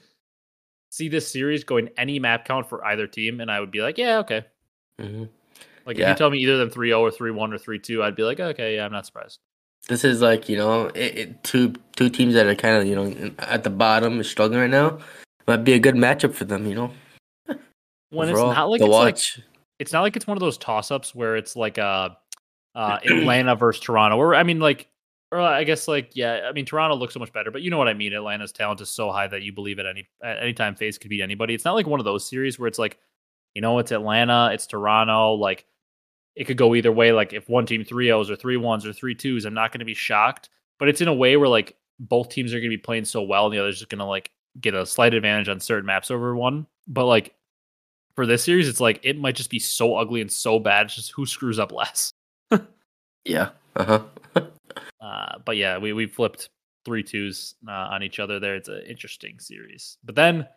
[0.89, 3.97] see this series going any map count for either team, and I would be like,
[3.97, 4.45] yeah, okay.
[4.99, 5.25] hmm
[5.85, 8.23] Like if you tell me either of them 3-0 or 3-1 or 3-2, I'd be
[8.23, 9.39] like, okay, yeah, I'm not surprised.
[9.89, 12.95] This is like you know, it, it, two two teams that are kind of you
[12.95, 14.99] know at the bottom, struggling right now.
[15.47, 16.67] Might be a good matchup for them.
[16.67, 16.91] You know,
[18.11, 19.45] When overall, it's not like it's like
[19.79, 22.09] it's not like it's one of those toss ups where it's like uh,
[22.75, 24.15] uh Atlanta versus Toronto.
[24.17, 24.87] Or I mean, like,
[25.31, 27.79] or I guess like yeah, I mean Toronto looks so much better, but you know
[27.79, 28.13] what I mean.
[28.13, 31.09] Atlanta's talent is so high that you believe at any at any time FaZe could
[31.09, 31.55] beat anybody.
[31.55, 32.99] It's not like one of those series where it's like,
[33.55, 35.65] you know, it's Atlanta, it's Toronto, like.
[36.35, 37.11] It could go either way.
[37.11, 39.79] Like if one team three O's or three ones or three twos, I'm not going
[39.79, 40.49] to be shocked.
[40.77, 43.21] But it's in a way where like both teams are going to be playing so
[43.21, 46.11] well, and the other's just going to like get a slight advantage on certain maps
[46.11, 46.65] over one.
[46.87, 47.35] But like
[48.15, 50.85] for this series, it's like it might just be so ugly and so bad.
[50.87, 52.13] It's just who screws up less.
[53.25, 53.49] Yeah.
[53.75, 54.03] Uh huh.
[55.01, 56.49] Uh, but yeah, we we flipped
[56.85, 58.55] three twos uh, on each other there.
[58.55, 59.97] It's an interesting series.
[60.03, 60.47] But then,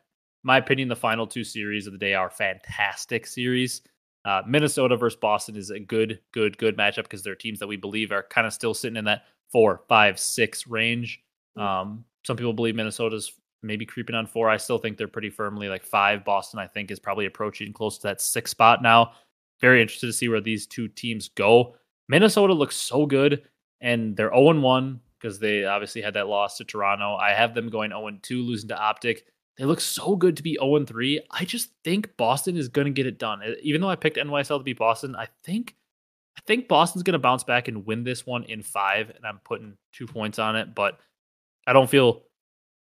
[0.43, 3.83] my opinion, the final two series of the day are fantastic series.
[4.25, 7.77] Uh, Minnesota versus Boston is a good, good, good matchup because they're teams that we
[7.77, 11.23] believe are kind of still sitting in that four, five, six range.
[11.57, 14.49] Um, some people believe Minnesota's maybe creeping on four.
[14.49, 16.25] I still think they're pretty firmly like five.
[16.25, 19.13] Boston, I think, is probably approaching close to that six spot now.
[19.61, 21.77] Very interested to see where these two teams go.
[22.09, 23.43] Minnesota looks so good,
[23.81, 27.15] and they're 0 1 because they obviously had that loss to Toronto.
[27.17, 29.27] I have them going 0 2, losing to Optic.
[29.59, 31.21] They look so good to be 0 3.
[31.31, 33.43] I just think Boston is going to get it done.
[33.63, 35.77] Even though I picked NYSL to beat Boston, I think
[36.37, 39.41] I think Boston's going to bounce back and win this one in five, and I'm
[39.45, 40.75] putting two points on it.
[40.75, 40.99] But
[41.67, 42.23] I don't feel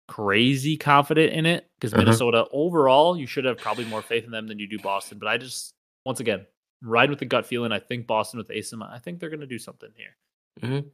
[0.07, 2.03] crazy confident in it because Uh-huh.
[2.03, 5.17] Minnesota overall, you should have probably more faith in them than you do Boston.
[5.19, 5.73] But I just,
[6.05, 6.45] once again,
[6.81, 7.71] ride with the gut feeling.
[7.71, 10.15] I think Boston with ASIM, I think they're going to do something here.
[10.61, 10.87] hmm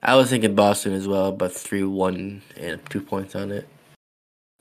[0.00, 3.68] I was thinking Boston as well, but three one and two points on it.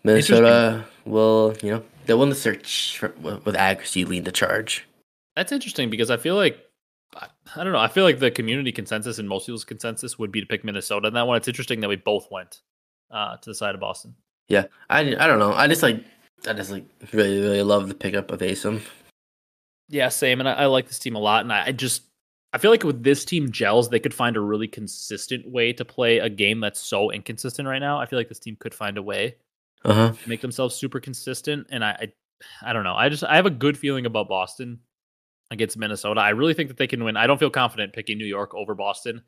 [0.03, 4.87] Minnesota will, you know, they'll win the search for, with accuracy, lead the charge.
[5.35, 6.59] That's interesting because I feel like
[7.15, 7.79] I don't know.
[7.79, 11.07] I feel like the community consensus and most people's consensus would be to pick Minnesota
[11.07, 11.37] in that one.
[11.37, 12.61] It's interesting that we both went
[13.11, 14.15] uh, to the side of Boston.
[14.49, 15.53] Yeah, I, I don't know.
[15.53, 16.03] I just like
[16.47, 18.81] I just like really really love the pickup of Asim.
[19.89, 20.39] Yeah, same.
[20.39, 21.43] And I, I like this team a lot.
[21.43, 22.03] And I, I just
[22.53, 25.85] I feel like with this team gels, they could find a really consistent way to
[25.85, 27.99] play a game that's so inconsistent right now.
[27.99, 29.35] I feel like this team could find a way
[29.85, 30.13] Uh-huh.
[30.25, 31.67] make themselves super consistent.
[31.69, 32.95] And I, I, I don't know.
[32.95, 34.79] I just I have a good feeling about Boston
[35.51, 36.21] against Minnesota.
[36.21, 37.17] I really think that they can win.
[37.17, 39.21] I don't feel confident picking New York over Boston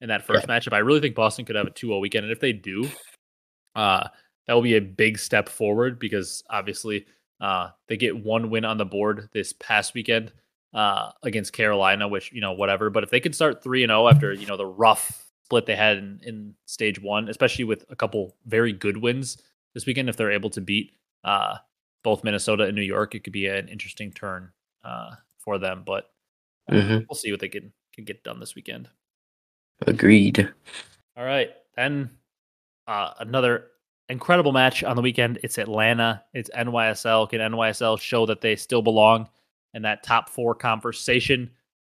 [0.00, 0.72] in that first matchup.
[0.72, 2.88] I really think Boston could have a 2-0 weekend, and if they do,
[3.74, 4.08] uh,
[4.46, 7.06] that will be a big step forward because obviously
[7.40, 10.32] uh, they get one win on the board this past weekend
[10.74, 12.90] uh, against Carolina, which you know whatever.
[12.90, 15.76] But if they can start three and zero after you know the rough split they
[15.76, 19.38] had in, in stage one, especially with a couple very good wins
[19.78, 21.56] this weekend, if they're able to beat uh,
[22.02, 24.50] both Minnesota and New York, it could be an interesting turn
[24.84, 25.84] uh, for them.
[25.86, 26.10] But
[26.68, 27.06] uh, Mhm.
[27.08, 28.88] we'll see what they can can get done this weekend.
[29.86, 30.52] Agreed.
[31.16, 32.10] All right, then
[32.88, 33.70] uh, another
[34.08, 35.38] incredible match on the weekend.
[35.44, 36.24] It's Atlanta.
[36.34, 37.28] It's NYSL.
[37.30, 39.28] Can NYSL show that they still belong
[39.74, 41.50] in that top four conversation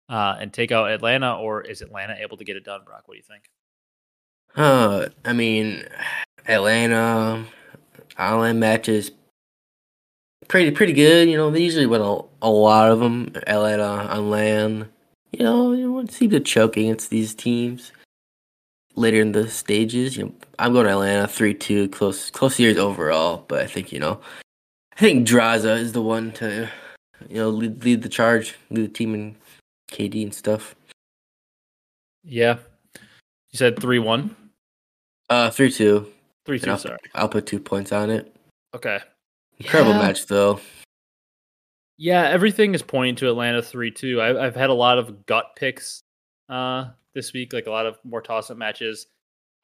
[0.08, 2.82] uh, and take out Atlanta, or is Atlanta able to get it done?
[2.86, 3.50] Brock, what do you think?
[4.56, 5.86] Uh, I mean,
[6.48, 7.46] Atlanta,
[8.18, 9.12] Island matches,
[10.48, 11.30] pretty pretty good.
[11.30, 13.32] You know, they usually win a, a lot of them.
[13.48, 14.90] Atlanta on land,
[15.32, 17.92] you know, you don't seem to choke against these teams
[18.96, 20.18] later in the stages.
[20.18, 23.46] You know, I'm going to Atlanta three two, close close years overall.
[23.48, 24.20] But I think you know,
[24.96, 26.70] I think Drazah is the one to
[27.30, 29.36] you know lead, lead the charge, lead the team in
[29.92, 30.76] KD and stuff.
[32.24, 32.58] Yeah,
[33.52, 34.36] you said three one,
[35.30, 36.08] Uh, three two.
[36.46, 36.72] Three And two.
[36.72, 36.98] I'll, Sorry.
[37.16, 38.36] I'll put two points on it.
[38.76, 39.00] Okay.
[39.60, 40.02] Incredible Yeah.
[40.02, 40.60] match though.
[41.98, 44.22] Yeah, everything is pointing to Atlanta three two.
[44.22, 46.02] I've had a lot of gut picks
[46.50, 49.08] uh, this week, like a lot of more toss up matches.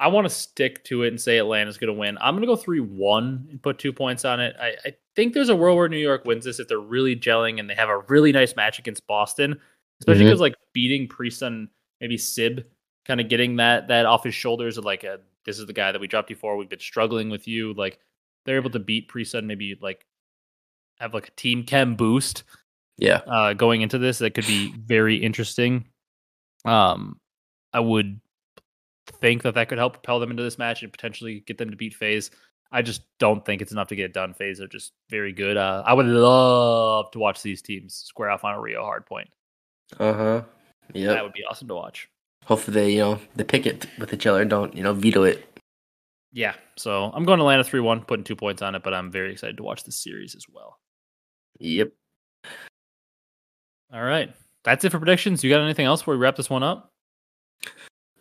[0.02, 2.18] I want to stick to it and say Atlanta's going to win.
[2.22, 4.56] I'm going to go three one and put two points on it.
[4.62, 7.60] I, I think there's a world where New York wins this if they're really gelling
[7.60, 9.60] and they have a really nice match against Boston,
[10.00, 11.68] especially because like beating Priest and
[12.00, 12.66] maybe Sib,
[13.06, 15.20] kind of getting that that off his shoulders of like a,
[15.50, 16.56] this is the guy that we dropped you for.
[16.56, 17.74] We've been struggling with you.
[17.74, 17.98] Like
[18.46, 20.06] they're able to beat Priest and maybe like
[21.00, 22.44] have like a team chem boost
[23.00, 23.22] Yeah.
[23.26, 25.88] uh, going into this that could be very interesting.
[26.66, 27.20] Um,
[27.74, 28.20] I would
[29.22, 31.76] think that that could help propel them into this match and potentially get them to
[31.78, 32.30] beat FaZe.
[32.72, 34.36] I just don't think it's enough to get it done.
[34.36, 35.58] FaZe are just very good.
[35.58, 39.30] Uh, I would love to watch these teams square off on a Rio hard point.
[40.00, 40.42] Uh huh.
[40.94, 41.14] Yeah.
[41.14, 42.08] That would be awesome to watch.
[42.50, 45.22] Hopefully they, you know, they pick it with each other and don't, you know, veto
[45.22, 45.46] it.
[46.34, 49.12] Yeah, so I'm going to Atlanta 3 1, putting two points on it, but I'm
[49.12, 50.80] very excited to watch this series as well.
[51.60, 51.92] Yep.
[53.94, 54.34] All right.
[54.64, 55.44] That's it for predictions.
[55.44, 56.92] You got anything else before we wrap this one up?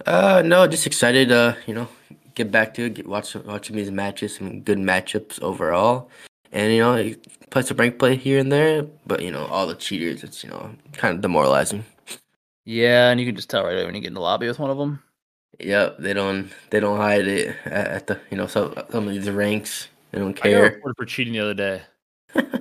[0.05, 1.33] Uh, no, just excited.
[1.33, 1.89] Uh, you know,
[2.35, 2.95] get back to it.
[2.95, 6.11] Get watch watching these matches, some good matchups overall,
[6.53, 7.15] and you know,
[7.49, 8.83] play some rank play here and there.
[9.07, 11.87] But you know, all the cheaters, it's you know, kind of demoralizing.
[12.69, 14.59] Yeah, and you can just tell right away when you get in the lobby with
[14.59, 15.03] one of them.
[15.59, 19.15] Yep, they don't they don't hide it at, at the you know some some of
[19.15, 19.89] these ranks.
[20.13, 20.63] They don't I got care.
[20.65, 21.83] reported for cheating the other day.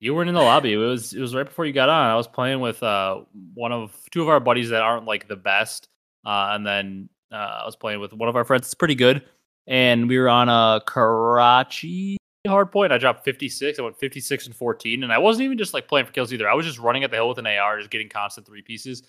[0.00, 0.72] you weren't in the lobby.
[0.72, 2.06] It was it was right before you got on.
[2.06, 3.20] I was playing with uh
[3.52, 5.90] one of two of our buddies that aren't like the best,
[6.24, 8.68] uh, and then uh, I was playing with one of our friends.
[8.68, 9.22] It's pretty good,
[9.66, 12.16] and we were on a Karachi
[12.48, 12.90] hard point.
[12.90, 13.78] I dropped 56.
[13.78, 16.48] I went 56 and 14, and I wasn't even just like playing for kills either.
[16.48, 19.02] I was just running at the hill with an AR, just getting constant three pieces.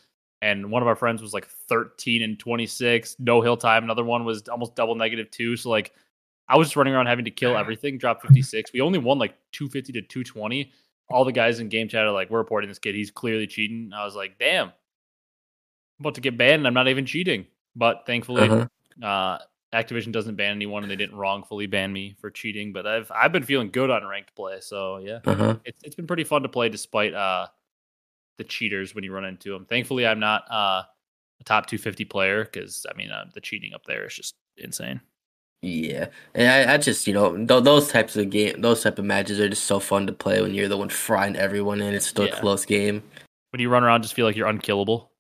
[0.44, 3.84] And one of our friends was like 13 and 26, no hill time.
[3.84, 5.56] Another one was almost double negative two.
[5.56, 5.94] So like
[6.50, 8.74] I was just running around having to kill everything, drop 56.
[8.74, 10.72] We only won like 250 to 220.
[11.10, 12.94] All the guys in game chat are like, we're reporting this kid.
[12.96, 13.92] He's clearly cheating.
[13.96, 14.74] I was like, damn, I'm
[16.02, 17.46] about to get banned and I'm not even cheating.
[17.76, 18.68] But thankfully, Uh-huh.
[19.08, 19.38] uh,
[19.74, 22.74] Activision doesn't ban anyone and they didn't wrongfully ban me for cheating.
[22.74, 24.60] But I've I've been feeling good on ranked play.
[24.60, 25.56] So yeah, Uh huh.
[25.66, 27.48] it's it's been pretty fun to play despite uh
[28.38, 29.66] the cheaters when you run into them.
[29.66, 30.84] Thankfully, I'm not uh
[31.40, 35.02] a top 250 player because I mean uh, the cheating up there is just insane.
[35.62, 39.06] Yeah, and I, I just you know th- those types of game, those type of
[39.06, 42.06] matches are just so fun to play when you're the one frying everyone and it's
[42.08, 42.36] still Yeah.
[42.36, 43.02] a close game.
[43.52, 45.12] When you run around, just feel like you're unkillable.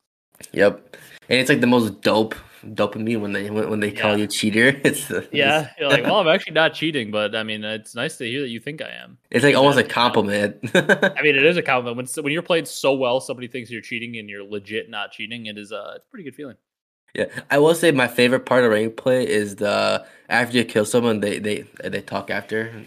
[0.51, 0.97] Yep,
[1.29, 2.35] and it's like the most dope
[2.65, 4.69] dopamine when they when, when they call you cheater.
[4.83, 8.25] It's Yeah, you're like, well, I'm actually not cheating, but I mean, it's nice to
[8.25, 9.17] hear that you think I am.
[9.31, 10.57] it's like almost a compliment.
[10.75, 13.81] I mean, it is a compliment when when you're playing so well, somebody thinks you're
[13.81, 15.45] cheating and you're legit not cheating.
[15.47, 16.55] It is uh, it's a pretty good feeling.
[17.15, 20.85] Yeah, I will say my favorite part of rank play is the after you kill
[20.85, 22.85] someone, they they they talk after,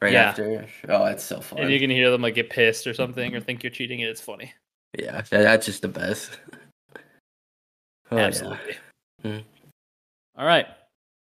[0.00, 0.28] right Yeah.
[0.28, 0.66] after.
[0.88, 1.62] Oh, it's so fun.
[1.62, 4.10] And you can hear them like get pissed or something or think you're cheating and
[4.10, 4.52] it's funny.
[4.98, 6.38] Yeah, that's just the best.
[8.12, 8.26] Oh, yeah.
[8.26, 8.76] Absolutely.
[9.24, 9.44] Mhm.
[10.36, 10.66] All right.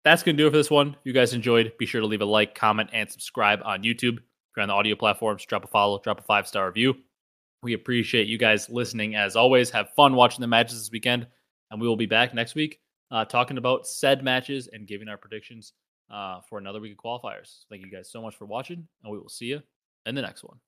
[0.05, 0.89] That's going to do it for this one.
[0.89, 4.19] If you guys enjoyed, be sure to leave a like, comment, and subscribe on YouTube.
[4.19, 6.97] If you're on the audio platforms, drop a follow, drop a five star review.
[7.63, 9.71] We appreciate you guys listening as always.
[9.71, 11.27] Have fun watching the matches this weekend.
[11.71, 12.81] And we will be back next week
[13.13, 15.73] uh, talking about said matches and giving our predictions
[16.11, 17.65] uh, for another week of qualifiers.
[17.71, 19.63] Thank you guys so much for watching, and we will see you
[20.07, 20.59] in the next one.